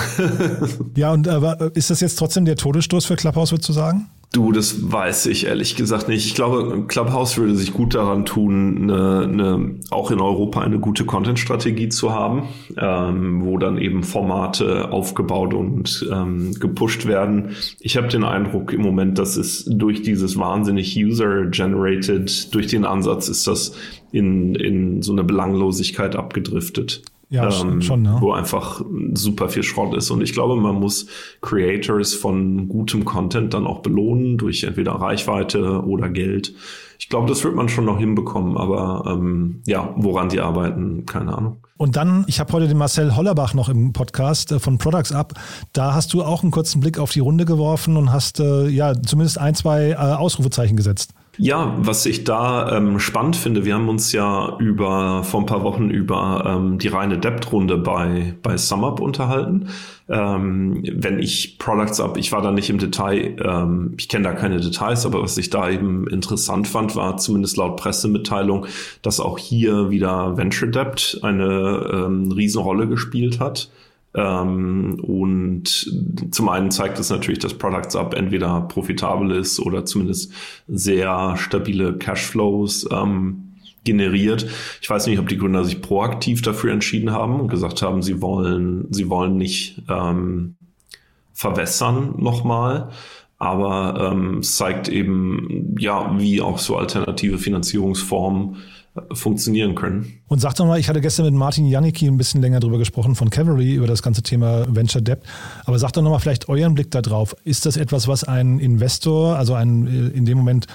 ja, 0.95 1.11
und 1.11 1.27
aber 1.27 1.75
ist 1.75 1.89
das 1.89 2.01
jetzt 2.01 2.15
trotzdem 2.17 2.45
der 2.45 2.55
Todesstoß 2.55 3.05
für 3.05 3.15
Clubhouse, 3.15 3.51
würdest 3.51 3.69
du 3.69 3.73
sagen? 3.73 4.09
Du, 4.33 4.51
das 4.51 4.91
weiß 4.91 5.27
ich 5.27 5.45
ehrlich 5.45 5.75
gesagt 5.75 6.07
nicht. 6.07 6.25
Ich 6.25 6.33
glaube, 6.33 6.85
Clubhouse 6.87 7.37
würde 7.37 7.55
sich 7.55 7.71
gut 7.71 7.93
daran 7.93 8.25
tun, 8.25 8.89
eine, 8.89 9.21
eine, 9.25 9.75
auch 9.91 10.09
in 10.09 10.19
Europa 10.19 10.59
eine 10.59 10.79
gute 10.79 11.05
Content-Strategie 11.05 11.89
zu 11.89 12.13
haben, 12.13 12.47
ähm, 12.75 13.45
wo 13.45 13.59
dann 13.59 13.77
eben 13.77 14.01
Formate 14.01 14.91
aufgebaut 14.91 15.53
und 15.53 16.09
ähm, 16.11 16.55
gepusht 16.59 17.05
werden. 17.05 17.55
Ich 17.79 17.95
habe 17.95 18.07
den 18.07 18.23
Eindruck 18.23 18.73
im 18.73 18.81
Moment, 18.81 19.19
dass 19.19 19.37
es 19.37 19.65
durch 19.65 20.01
dieses 20.01 20.35
wahnsinnig 20.35 20.97
User-Generated, 20.97 22.55
durch 22.55 22.65
den 22.65 22.85
Ansatz 22.85 23.29
ist 23.29 23.45
das 23.45 23.75
in, 24.11 24.55
in 24.55 25.03
so 25.03 25.11
eine 25.11 25.23
Belanglosigkeit 25.23 26.15
abgedriftet. 26.15 27.03
Ja, 27.33 27.49
ähm, 27.49 27.81
schon, 27.81 28.03
ne? 28.03 28.17
wo 28.19 28.31
einfach 28.31 28.85
super 29.15 29.49
viel 29.49 29.63
Schrott 29.63 29.95
ist. 29.95 30.11
Und 30.11 30.21
ich 30.21 30.33
glaube, 30.33 30.55
man 30.55 30.75
muss 30.75 31.07
Creators 31.41 32.13
von 32.13 32.67
gutem 32.67 33.05
Content 33.05 33.55
dann 33.55 33.65
auch 33.65 33.79
belohnen 33.79 34.37
durch 34.37 34.63
entweder 34.63 34.91
Reichweite 34.91 35.83
oder 35.83 36.09
Geld. 36.09 36.53
Ich 36.99 37.09
glaube, 37.09 37.27
das 37.27 37.43
wird 37.43 37.55
man 37.55 37.69
schon 37.69 37.85
noch 37.85 37.97
hinbekommen, 37.97 38.55
aber 38.55 39.11
ähm, 39.11 39.63
ja, 39.65 39.95
woran 39.97 40.29
die 40.29 40.41
arbeiten, 40.41 41.07
keine 41.07 41.35
Ahnung. 41.35 41.57
Und 41.75 41.95
dann, 41.95 42.23
ich 42.27 42.39
habe 42.39 42.53
heute 42.53 42.67
den 42.67 42.77
Marcel 42.77 43.15
Hollerbach 43.15 43.55
noch 43.55 43.67
im 43.67 43.93
Podcast 43.93 44.51
äh, 44.51 44.59
von 44.59 44.77
Products 44.77 45.11
Up. 45.11 45.33
Da 45.73 45.95
hast 45.95 46.13
du 46.13 46.21
auch 46.21 46.43
einen 46.43 46.51
kurzen 46.51 46.81
Blick 46.81 46.99
auf 46.99 47.11
die 47.11 47.19
Runde 47.19 47.45
geworfen 47.45 47.97
und 47.97 48.13
hast 48.13 48.39
äh, 48.41 48.67
ja 48.67 48.93
zumindest 49.01 49.39
ein, 49.39 49.55
zwei 49.55 49.89
äh, 49.89 49.95
Ausrufezeichen 49.95 50.77
gesetzt. 50.77 51.15
Ja, 51.39 51.75
was 51.79 52.05
ich 52.05 52.25
da 52.25 52.77
ähm, 52.77 52.99
spannend 52.99 53.35
finde, 53.35 53.65
wir 53.65 53.73
haben 53.73 53.89
uns 53.89 54.11
ja 54.11 54.55
über 54.59 55.23
vor 55.23 55.39
ein 55.39 55.47
paar 55.47 55.63
Wochen 55.63 55.89
über 55.89 56.43
ähm, 56.45 56.77
die 56.77 56.89
reine 56.89 57.17
Debt-Runde 57.17 57.77
bei, 57.77 58.35
bei 58.43 58.55
SumUp 58.55 58.99
unterhalten. 58.99 59.69
Ähm, 60.07 60.83
wenn 60.93 61.17
ich 61.17 61.57
Products 61.57 61.99
Up, 61.99 62.17
ich 62.17 62.31
war 62.31 62.43
da 62.43 62.51
nicht 62.51 62.69
im 62.69 62.77
Detail, 62.77 63.35
ähm, 63.43 63.95
ich 63.97 64.09
kenne 64.09 64.25
da 64.25 64.33
keine 64.33 64.59
Details, 64.59 65.07
aber 65.07 65.23
was 65.23 65.35
ich 65.39 65.49
da 65.49 65.71
eben 65.71 66.07
interessant 66.07 66.67
fand, 66.67 66.95
war 66.95 67.17
zumindest 67.17 67.57
laut 67.57 67.77
Pressemitteilung, 67.77 68.67
dass 69.01 69.19
auch 69.19 69.39
hier 69.39 69.89
wieder 69.89 70.37
Venture 70.37 70.69
Debt 70.69 71.19
eine 71.23 71.89
ähm, 71.91 72.31
Riesenrolle 72.31 72.87
gespielt 72.87 73.39
hat. 73.39 73.71
Ähm, 74.15 74.99
und 75.01 75.91
zum 76.31 76.49
einen 76.49 76.71
zeigt 76.71 76.99
es 76.99 77.09
natürlich, 77.09 77.39
dass 77.39 77.55
Products 77.55 77.95
Up 77.95 78.13
entweder 78.13 78.61
profitabel 78.61 79.31
ist 79.31 79.59
oder 79.59 79.85
zumindest 79.85 80.31
sehr 80.67 81.35
stabile 81.37 81.97
Cashflows 81.97 82.87
ähm, 82.91 83.53
generiert. 83.83 84.47
Ich 84.81 84.89
weiß 84.89 85.07
nicht, 85.07 85.19
ob 85.19 85.27
die 85.27 85.37
Gründer 85.37 85.65
sich 85.65 85.81
proaktiv 85.81 86.41
dafür 86.41 86.71
entschieden 86.71 87.11
haben 87.11 87.39
und 87.39 87.47
gesagt 87.47 87.81
haben, 87.81 88.01
sie 88.01 88.21
wollen, 88.21 88.87
sie 88.91 89.09
wollen 89.09 89.37
nicht 89.37 89.81
ähm, 89.89 90.55
verwässern 91.33 92.15
nochmal. 92.17 92.91
Aber 93.39 94.11
ähm, 94.13 94.37
es 94.37 94.55
zeigt 94.55 94.87
eben, 94.87 95.75
ja, 95.77 96.17
wie 96.17 96.39
auch 96.39 96.59
so 96.59 96.77
alternative 96.77 97.37
Finanzierungsformen 97.37 98.57
funktionieren 99.13 99.73
können. 99.73 100.19
Und 100.27 100.39
sag 100.39 100.53
doch 100.55 100.65
mal, 100.65 100.79
ich 100.79 100.87
hatte 100.87 101.01
gestern 101.01 101.25
mit 101.25 101.33
Martin 101.33 101.65
Janicki 101.65 102.07
ein 102.07 102.17
bisschen 102.17 102.41
länger 102.41 102.59
drüber 102.59 102.77
gesprochen 102.77 103.15
von 103.15 103.29
Cavalry 103.29 103.73
über 103.73 103.87
das 103.87 104.03
ganze 104.03 104.21
Thema 104.21 104.65
Venture 104.69 105.01
Debt. 105.01 105.19
Aber 105.65 105.79
sag 105.79 105.93
doch 105.93 106.03
nochmal 106.03 106.19
vielleicht 106.19 106.47
euren 106.47 106.75
Blick 106.75 106.91
darauf. 106.91 107.35
Ist 107.43 107.65
das 107.65 107.75
etwas, 107.75 108.07
was 108.07 108.23
ein 108.23 108.59
Investor, 108.59 109.35
also 109.35 109.55
ein 109.55 109.87
äh, 109.87 110.17
in 110.17 110.25
dem 110.25 110.37
Moment 110.37 110.67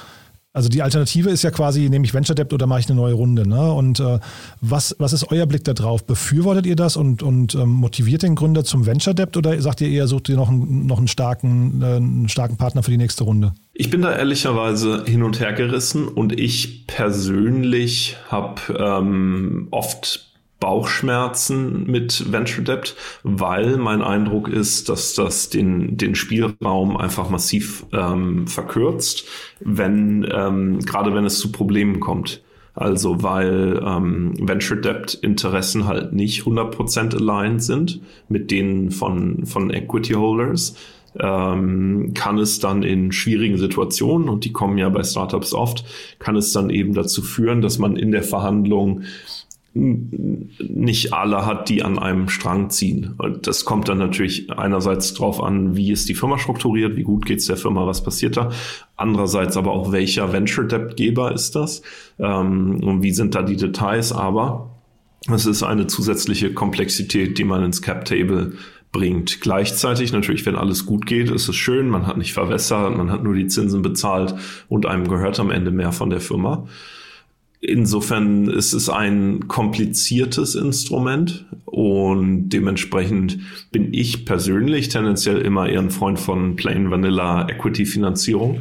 also 0.58 0.68
die 0.68 0.82
Alternative 0.82 1.30
ist 1.30 1.44
ja 1.44 1.52
quasi, 1.52 1.88
nehme 1.88 2.04
ich 2.04 2.12
Venture 2.12 2.34
Debt 2.34 2.52
oder 2.52 2.66
mache 2.66 2.80
ich 2.80 2.90
eine 2.90 2.96
neue 2.96 3.14
Runde. 3.14 3.48
Ne? 3.48 3.72
Und 3.72 4.00
äh, 4.00 4.18
was, 4.60 4.96
was 4.98 5.12
ist 5.12 5.30
euer 5.30 5.46
Blick 5.46 5.62
darauf? 5.62 6.04
Befürwortet 6.04 6.66
ihr 6.66 6.74
das 6.74 6.96
und, 6.96 7.22
und 7.22 7.54
ähm, 7.54 7.68
motiviert 7.68 8.24
den 8.24 8.34
Gründer 8.34 8.64
zum 8.64 8.84
Venture 8.84 9.14
Debt 9.14 9.36
oder 9.36 9.60
sagt 9.62 9.80
ihr 9.80 9.88
eher, 9.88 10.08
sucht 10.08 10.28
ihr 10.28 10.34
noch 10.34 10.48
einen, 10.48 10.86
noch 10.86 10.98
einen, 10.98 11.06
starken, 11.06 11.80
äh, 11.80 11.96
einen 11.96 12.28
starken 12.28 12.56
Partner 12.56 12.82
für 12.82 12.90
die 12.90 12.96
nächste 12.96 13.22
Runde? 13.22 13.54
Ich 13.72 13.88
bin 13.88 14.02
da 14.02 14.12
ehrlicherweise 14.12 15.04
hin 15.04 15.22
und 15.22 15.38
her 15.38 15.52
gerissen 15.52 16.08
und 16.08 16.32
ich 16.32 16.88
persönlich 16.88 18.16
habe 18.28 18.60
ähm, 18.76 19.68
oft 19.70 20.27
Bauchschmerzen 20.60 21.84
mit 21.86 22.32
Venture 22.32 22.64
Debt, 22.64 22.96
weil 23.22 23.76
mein 23.76 24.02
Eindruck 24.02 24.48
ist, 24.48 24.88
dass 24.88 25.14
das 25.14 25.50
den, 25.50 25.96
den 25.96 26.14
Spielraum 26.14 26.96
einfach 26.96 27.30
massiv 27.30 27.86
ähm, 27.92 28.46
verkürzt, 28.46 29.24
wenn 29.60 30.26
ähm, 30.30 30.80
gerade 30.80 31.14
wenn 31.14 31.24
es 31.24 31.38
zu 31.38 31.52
Problemen 31.52 32.00
kommt. 32.00 32.42
Also 32.74 33.24
weil 33.24 33.82
ähm, 33.84 34.34
Venture 34.38 34.76
Debt 34.76 35.14
Interessen 35.14 35.86
halt 35.86 36.12
nicht 36.12 36.42
100% 36.42 37.16
aligned 37.16 37.62
sind 37.62 38.00
mit 38.28 38.52
denen 38.52 38.92
von, 38.92 39.46
von 39.46 39.70
Equity 39.70 40.12
Holders, 40.12 40.76
ähm, 41.18 42.12
kann 42.14 42.38
es 42.38 42.60
dann 42.60 42.82
in 42.82 43.12
schwierigen 43.12 43.56
Situationen, 43.56 44.28
und 44.28 44.44
die 44.44 44.52
kommen 44.52 44.78
ja 44.78 44.88
bei 44.88 45.02
Startups 45.02 45.54
oft, 45.54 45.84
kann 46.18 46.36
es 46.36 46.52
dann 46.52 46.70
eben 46.70 46.94
dazu 46.94 47.22
führen, 47.22 47.62
dass 47.62 47.78
man 47.78 47.96
in 47.96 48.12
der 48.12 48.22
Verhandlung 48.22 49.02
nicht 49.74 51.12
alle 51.12 51.46
hat, 51.46 51.68
die 51.68 51.82
an 51.82 51.98
einem 51.98 52.28
Strang 52.28 52.70
ziehen. 52.70 53.14
Und 53.18 53.46
das 53.46 53.64
kommt 53.64 53.88
dann 53.88 53.98
natürlich 53.98 54.50
einerseits 54.50 55.14
drauf 55.14 55.42
an, 55.42 55.76
wie 55.76 55.92
ist 55.92 56.08
die 56.08 56.14
Firma 56.14 56.38
strukturiert, 56.38 56.96
wie 56.96 57.02
gut 57.02 57.26
geht 57.26 57.38
es 57.38 57.46
der 57.46 57.56
Firma, 57.56 57.86
was 57.86 58.02
passiert 58.02 58.36
da. 58.36 58.50
Andererseits 58.96 59.56
aber 59.56 59.72
auch, 59.72 59.92
welcher 59.92 60.32
Venture 60.32 60.64
Debt 60.64 60.96
Geber 60.96 61.32
ist 61.32 61.54
das 61.54 61.82
ähm, 62.18 62.80
und 62.82 63.02
wie 63.02 63.12
sind 63.12 63.34
da 63.34 63.42
die 63.42 63.56
Details. 63.56 64.12
Aber 64.12 64.70
es 65.32 65.46
ist 65.46 65.62
eine 65.62 65.86
zusätzliche 65.86 66.52
Komplexität, 66.54 67.38
die 67.38 67.44
man 67.44 67.62
ins 67.62 67.82
Cap 67.82 68.04
Table 68.04 68.54
bringt. 68.90 69.40
Gleichzeitig 69.40 70.12
natürlich, 70.12 70.46
wenn 70.46 70.56
alles 70.56 70.86
gut 70.86 71.06
geht, 71.06 71.30
ist 71.30 71.48
es 71.48 71.56
schön, 71.56 71.88
man 71.88 72.06
hat 72.06 72.16
nicht 72.16 72.32
verwässert, 72.32 72.96
man 72.96 73.10
hat 73.10 73.22
nur 73.22 73.34
die 73.34 73.46
Zinsen 73.46 73.82
bezahlt 73.82 74.34
und 74.68 74.86
einem 74.86 75.08
gehört 75.08 75.38
am 75.38 75.50
Ende 75.50 75.70
mehr 75.70 75.92
von 75.92 76.10
der 76.10 76.20
Firma. 76.20 76.66
Insofern 77.60 78.48
ist 78.48 78.72
es 78.72 78.88
ein 78.88 79.48
kompliziertes 79.48 80.54
Instrument 80.54 81.44
und 81.64 82.50
dementsprechend 82.50 83.38
bin 83.72 83.92
ich 83.92 84.24
persönlich 84.24 84.90
tendenziell 84.90 85.38
immer 85.38 85.68
eher 85.68 85.80
ein 85.80 85.90
Freund 85.90 86.20
von 86.20 86.54
Plain 86.54 86.90
Vanilla 86.90 87.48
Equity 87.48 87.84
Finanzierung. 87.84 88.60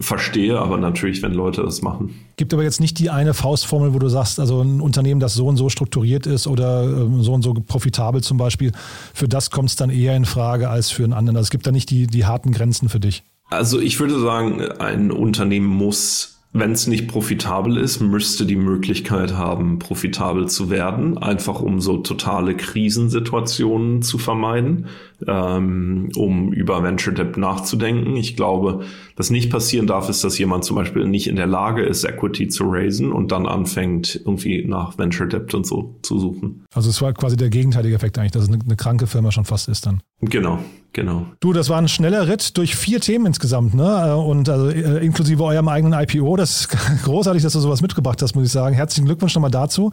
Verstehe 0.00 0.56
aber 0.56 0.78
natürlich, 0.78 1.22
wenn 1.22 1.34
Leute 1.34 1.62
das 1.62 1.82
machen. 1.82 2.14
Gibt 2.36 2.54
aber 2.54 2.62
jetzt 2.62 2.80
nicht 2.80 3.00
die 3.00 3.10
eine 3.10 3.34
Faustformel, 3.34 3.94
wo 3.94 3.98
du 3.98 4.08
sagst, 4.08 4.38
also 4.38 4.62
ein 4.62 4.80
Unternehmen, 4.80 5.18
das 5.18 5.34
so 5.34 5.48
und 5.48 5.56
so 5.56 5.68
strukturiert 5.68 6.24
ist 6.28 6.46
oder 6.46 6.84
ähm, 6.84 7.24
so 7.24 7.32
und 7.32 7.42
so 7.42 7.52
profitabel 7.52 8.22
zum 8.22 8.38
Beispiel, 8.38 8.70
für 9.12 9.26
das 9.26 9.50
kommt 9.50 9.70
es 9.70 9.76
dann 9.76 9.90
eher 9.90 10.14
in 10.14 10.24
Frage 10.24 10.70
als 10.70 10.92
für 10.92 11.02
einen 11.02 11.14
anderen. 11.14 11.36
Also 11.36 11.46
es 11.46 11.50
gibt 11.50 11.66
da 11.66 11.72
nicht 11.72 11.90
die, 11.90 12.06
die 12.06 12.24
harten 12.24 12.52
Grenzen 12.52 12.88
für 12.88 13.00
dich. 13.00 13.24
Also 13.50 13.80
ich 13.80 13.98
würde 13.98 14.20
sagen, 14.20 14.62
ein 14.78 15.10
Unternehmen 15.10 15.66
muss 15.66 16.37
wenn 16.52 16.72
es 16.72 16.86
nicht 16.86 17.08
profitabel 17.08 17.76
ist, 17.76 18.00
müsste 18.00 18.46
die 18.46 18.56
Möglichkeit 18.56 19.36
haben, 19.36 19.78
profitabel 19.78 20.48
zu 20.48 20.70
werden, 20.70 21.18
einfach 21.18 21.60
um 21.60 21.80
so 21.80 21.98
totale 21.98 22.56
Krisensituationen 22.56 24.00
zu 24.00 24.16
vermeiden, 24.16 24.86
ähm, 25.26 26.10
um 26.16 26.52
über 26.52 26.82
Venture 26.82 27.12
Debt 27.12 27.36
nachzudenken. 27.36 28.16
Ich 28.16 28.34
glaube, 28.34 28.84
was 29.14 29.28
nicht 29.28 29.50
passieren 29.50 29.86
darf, 29.86 30.08
ist, 30.08 30.24
dass 30.24 30.38
jemand 30.38 30.64
zum 30.64 30.76
Beispiel 30.76 31.06
nicht 31.06 31.26
in 31.26 31.36
der 31.36 31.46
Lage 31.46 31.82
ist, 31.82 32.04
Equity 32.04 32.48
zu 32.48 32.64
raisen 32.66 33.12
und 33.12 33.30
dann 33.30 33.46
anfängt, 33.46 34.16
irgendwie 34.16 34.64
nach 34.64 34.96
Venture 34.96 35.26
Debt 35.26 35.52
und 35.52 35.66
so 35.66 35.96
zu 36.02 36.18
suchen. 36.18 36.64
Also 36.72 36.88
es 36.88 37.02
war 37.02 37.12
quasi 37.12 37.36
der 37.36 37.50
gegenteilige 37.50 37.94
Effekt 37.94 38.18
eigentlich, 38.18 38.32
dass 38.32 38.44
es 38.44 38.48
eine, 38.48 38.58
eine 38.64 38.76
kranke 38.76 39.06
Firma 39.06 39.30
schon 39.32 39.44
fast 39.44 39.68
ist 39.68 39.84
dann. 39.84 40.00
Genau, 40.22 40.58
genau. 40.92 41.26
Du, 41.40 41.52
das 41.52 41.68
war 41.68 41.78
ein 41.78 41.88
schneller 41.88 42.28
Ritt 42.28 42.56
durch 42.56 42.76
vier 42.76 43.00
Themen 43.00 43.26
insgesamt, 43.26 43.74
ne? 43.74 44.16
Und 44.16 44.48
also 44.48 44.68
äh, 44.68 45.04
inklusive 45.04 45.42
eurem 45.44 45.68
eigenen 45.68 45.98
IPO. 45.98 46.36
Das 46.36 46.60
ist 46.60 46.68
großartig, 47.04 47.42
dass 47.42 47.52
du 47.52 47.60
sowas 47.60 47.80
mitgebracht 47.80 48.20
hast, 48.22 48.34
muss 48.34 48.46
ich 48.46 48.52
sagen. 48.52 48.74
Herzlichen 48.74 49.06
Glückwunsch 49.06 49.34
nochmal 49.34 49.50
dazu. 49.50 49.92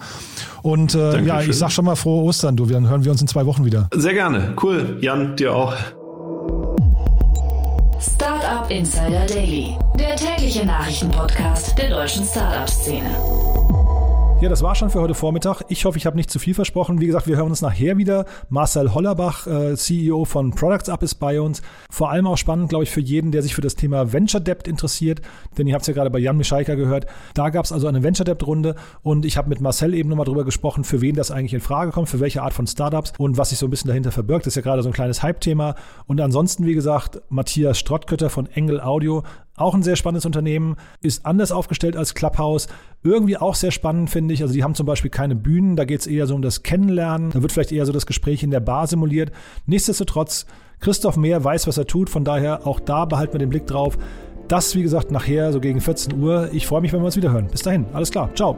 Und 0.62 0.95
äh, 0.95 1.21
ja, 1.21 1.41
ich 1.41 1.55
sag 1.55 1.71
schon 1.71 1.86
mal 1.86 1.95
frohe 1.95 2.23
Ostern, 2.23 2.55
du. 2.55 2.65
Dann 2.65 2.89
hören 2.89 3.03
wir 3.05 3.12
uns 3.12 3.21
in 3.21 3.27
zwei 3.27 3.45
Wochen 3.45 3.65
wieder. 3.65 3.89
Sehr 3.93 4.13
gerne. 4.13 4.53
Cool. 4.62 4.97
Jan, 5.01 5.36
dir 5.36 5.55
auch. 5.55 5.73
Startup 7.99 8.69
Insider 8.69 9.25
Daily, 9.27 9.77
der 9.97 10.15
tägliche 10.15 10.65
Nachrichtenpodcast 10.65 11.77
der 11.77 11.89
deutschen 11.89 12.25
Startup-Szene. 12.25 13.64
Ja, 14.45 14.49
das 14.49 14.62
war 14.62 14.75
schon 14.75 14.91
für 14.91 15.01
heute 15.01 15.15
Vormittag. 15.15 15.63
Ich 15.69 15.86
hoffe, 15.86 15.97
ich 15.97 16.05
habe 16.05 16.15
nicht 16.15 16.29
zu 16.29 16.38
viel 16.38 16.53
versprochen. 16.53 17.01
Wie 17.01 17.08
gesagt, 17.08 17.25
wir 17.25 17.36
hören 17.36 17.49
uns 17.49 17.63
nachher 17.63 17.97
wieder. 17.97 18.25
Marcel 18.49 18.93
Hollerbach, 18.93 19.47
äh, 19.47 19.75
CEO 19.75 20.23
von 20.23 20.51
Products 20.51 20.88
Up, 20.88 21.01
ist 21.01 21.15
bei 21.15 21.41
uns. 21.41 21.63
Vor 21.89 22.12
allem 22.12 22.27
auch 22.27 22.38
spannend, 22.38 22.69
glaube 22.69 22.84
ich, 22.84 22.91
für 22.91 23.01
jeden, 23.01 23.31
der 23.31 23.41
sich 23.41 23.55
für 23.55 23.62
das 23.62 23.73
Thema 23.73 24.13
Venture 24.13 24.39
Debt 24.39 24.67
interessiert. 24.67 25.21
Denn 25.58 25.65
ihr 25.65 25.73
habt 25.73 25.81
es 25.81 25.88
ja 25.88 25.95
gerade 25.95 26.12
bei 26.12 26.19
Jan 26.19 26.38
Mischaiker 26.38 26.75
gehört. 26.75 27.08
Da 27.34 27.49
gab 27.49 27.65
es 27.65 27.71
also 27.71 27.88
eine 27.88 28.03
Venture 28.03 28.23
Debt 28.23 28.45
Runde 28.45 28.75
und 29.01 29.25
ich 29.25 29.36
habe 29.36 29.49
mit 29.49 29.62
Marcel 29.62 29.95
eben 29.95 30.10
nochmal 30.10 30.27
drüber 30.27 30.45
gesprochen, 30.45 30.84
für 30.84 31.01
wen 31.01 31.15
das 31.15 31.31
eigentlich 31.31 31.55
in 31.55 31.60
Frage 31.60 31.89
kommt, 31.89 32.08
für 32.08 32.19
welche 32.19 32.43
Art 32.43 32.53
von 32.53 32.67
Startups 32.67 33.13
und 33.17 33.39
was 33.39 33.49
sich 33.49 33.58
so 33.58 33.65
ein 33.65 33.71
bisschen 33.71 33.88
dahinter 33.88 34.12
verbirgt. 34.12 34.45
Das 34.45 34.51
ist 34.51 34.58
ja 34.58 34.62
gerade 34.62 34.84
so 34.84 34.89
ein 34.89 34.93
kleines 34.93 35.23
Hype-Thema. 35.23 35.73
Und 36.05 36.21
ansonsten, 36.21 36.67
wie 36.67 36.75
gesagt, 36.75 37.19
Matthias 37.29 37.79
Strottkötter 37.79 38.29
von 38.29 38.45
Engel 38.45 38.79
Audio, 38.79 39.23
auch 39.56 39.74
ein 39.74 39.84
sehr 39.84 39.96
spannendes 39.96 40.26
Unternehmen, 40.26 40.76
ist 41.02 41.26
anders 41.26 41.52
aufgestellt 41.52 41.96
als 41.96 42.13
Clubhouse. 42.13 42.68
Irgendwie 43.04 43.38
auch 43.38 43.56
sehr 43.56 43.72
spannend, 43.72 44.10
finde 44.10 44.34
ich. 44.34 44.41
Also 44.41 44.54
die 44.54 44.63
haben 44.63 44.76
zum 44.76 44.86
Beispiel 44.86 45.12
keine 45.12 45.36
Bühnen, 45.36 45.76
da 45.76 45.86
geht 45.86 46.02
es 46.02 46.08
eher 46.08 46.28
so 46.28 46.36
um 46.36 46.41
das 46.41 46.63
Kennenlernen. 46.63 47.32
Da 47.32 47.41
wird 47.41 47.52
vielleicht 47.52 47.72
eher 47.72 47.86
so 47.86 47.91
das 47.91 48.06
Gespräch 48.06 48.44
in 48.44 48.52
der 48.52 48.60
Bar 48.60 48.88
simuliert. 48.88 49.32
Nichtsdestotrotz, 49.65 50.46
Christoph 50.80 51.18
Mehr 51.18 51.44
weiß, 51.44 51.68
was 51.68 51.78
er 51.78 51.88
tut. 51.88 52.10
Von 52.10 52.24
daher 52.24 52.68
auch 52.68 52.80
da 52.80 53.06
behalten 53.06 53.34
wir 53.34 53.39
den 53.39 53.50
Blick 53.50 53.68
drauf. 53.68 53.98
Das, 54.48 54.76
wie 54.76 54.84
gesagt, 54.84 55.12
nachher 55.12 55.52
so 55.54 55.60
gegen 55.60 55.82
14 55.82 56.20
Uhr. 56.20 56.50
Ich 56.52 56.68
freue 56.68 56.82
mich, 56.82 56.94
wenn 56.94 57.02
wir 57.02 57.06
uns 57.06 57.18
wieder 57.18 57.32
hören. 57.32 57.48
Bis 57.48 57.62
dahin, 57.62 57.86
alles 57.94 58.12
klar. 58.12 58.30
Ciao. 58.36 58.58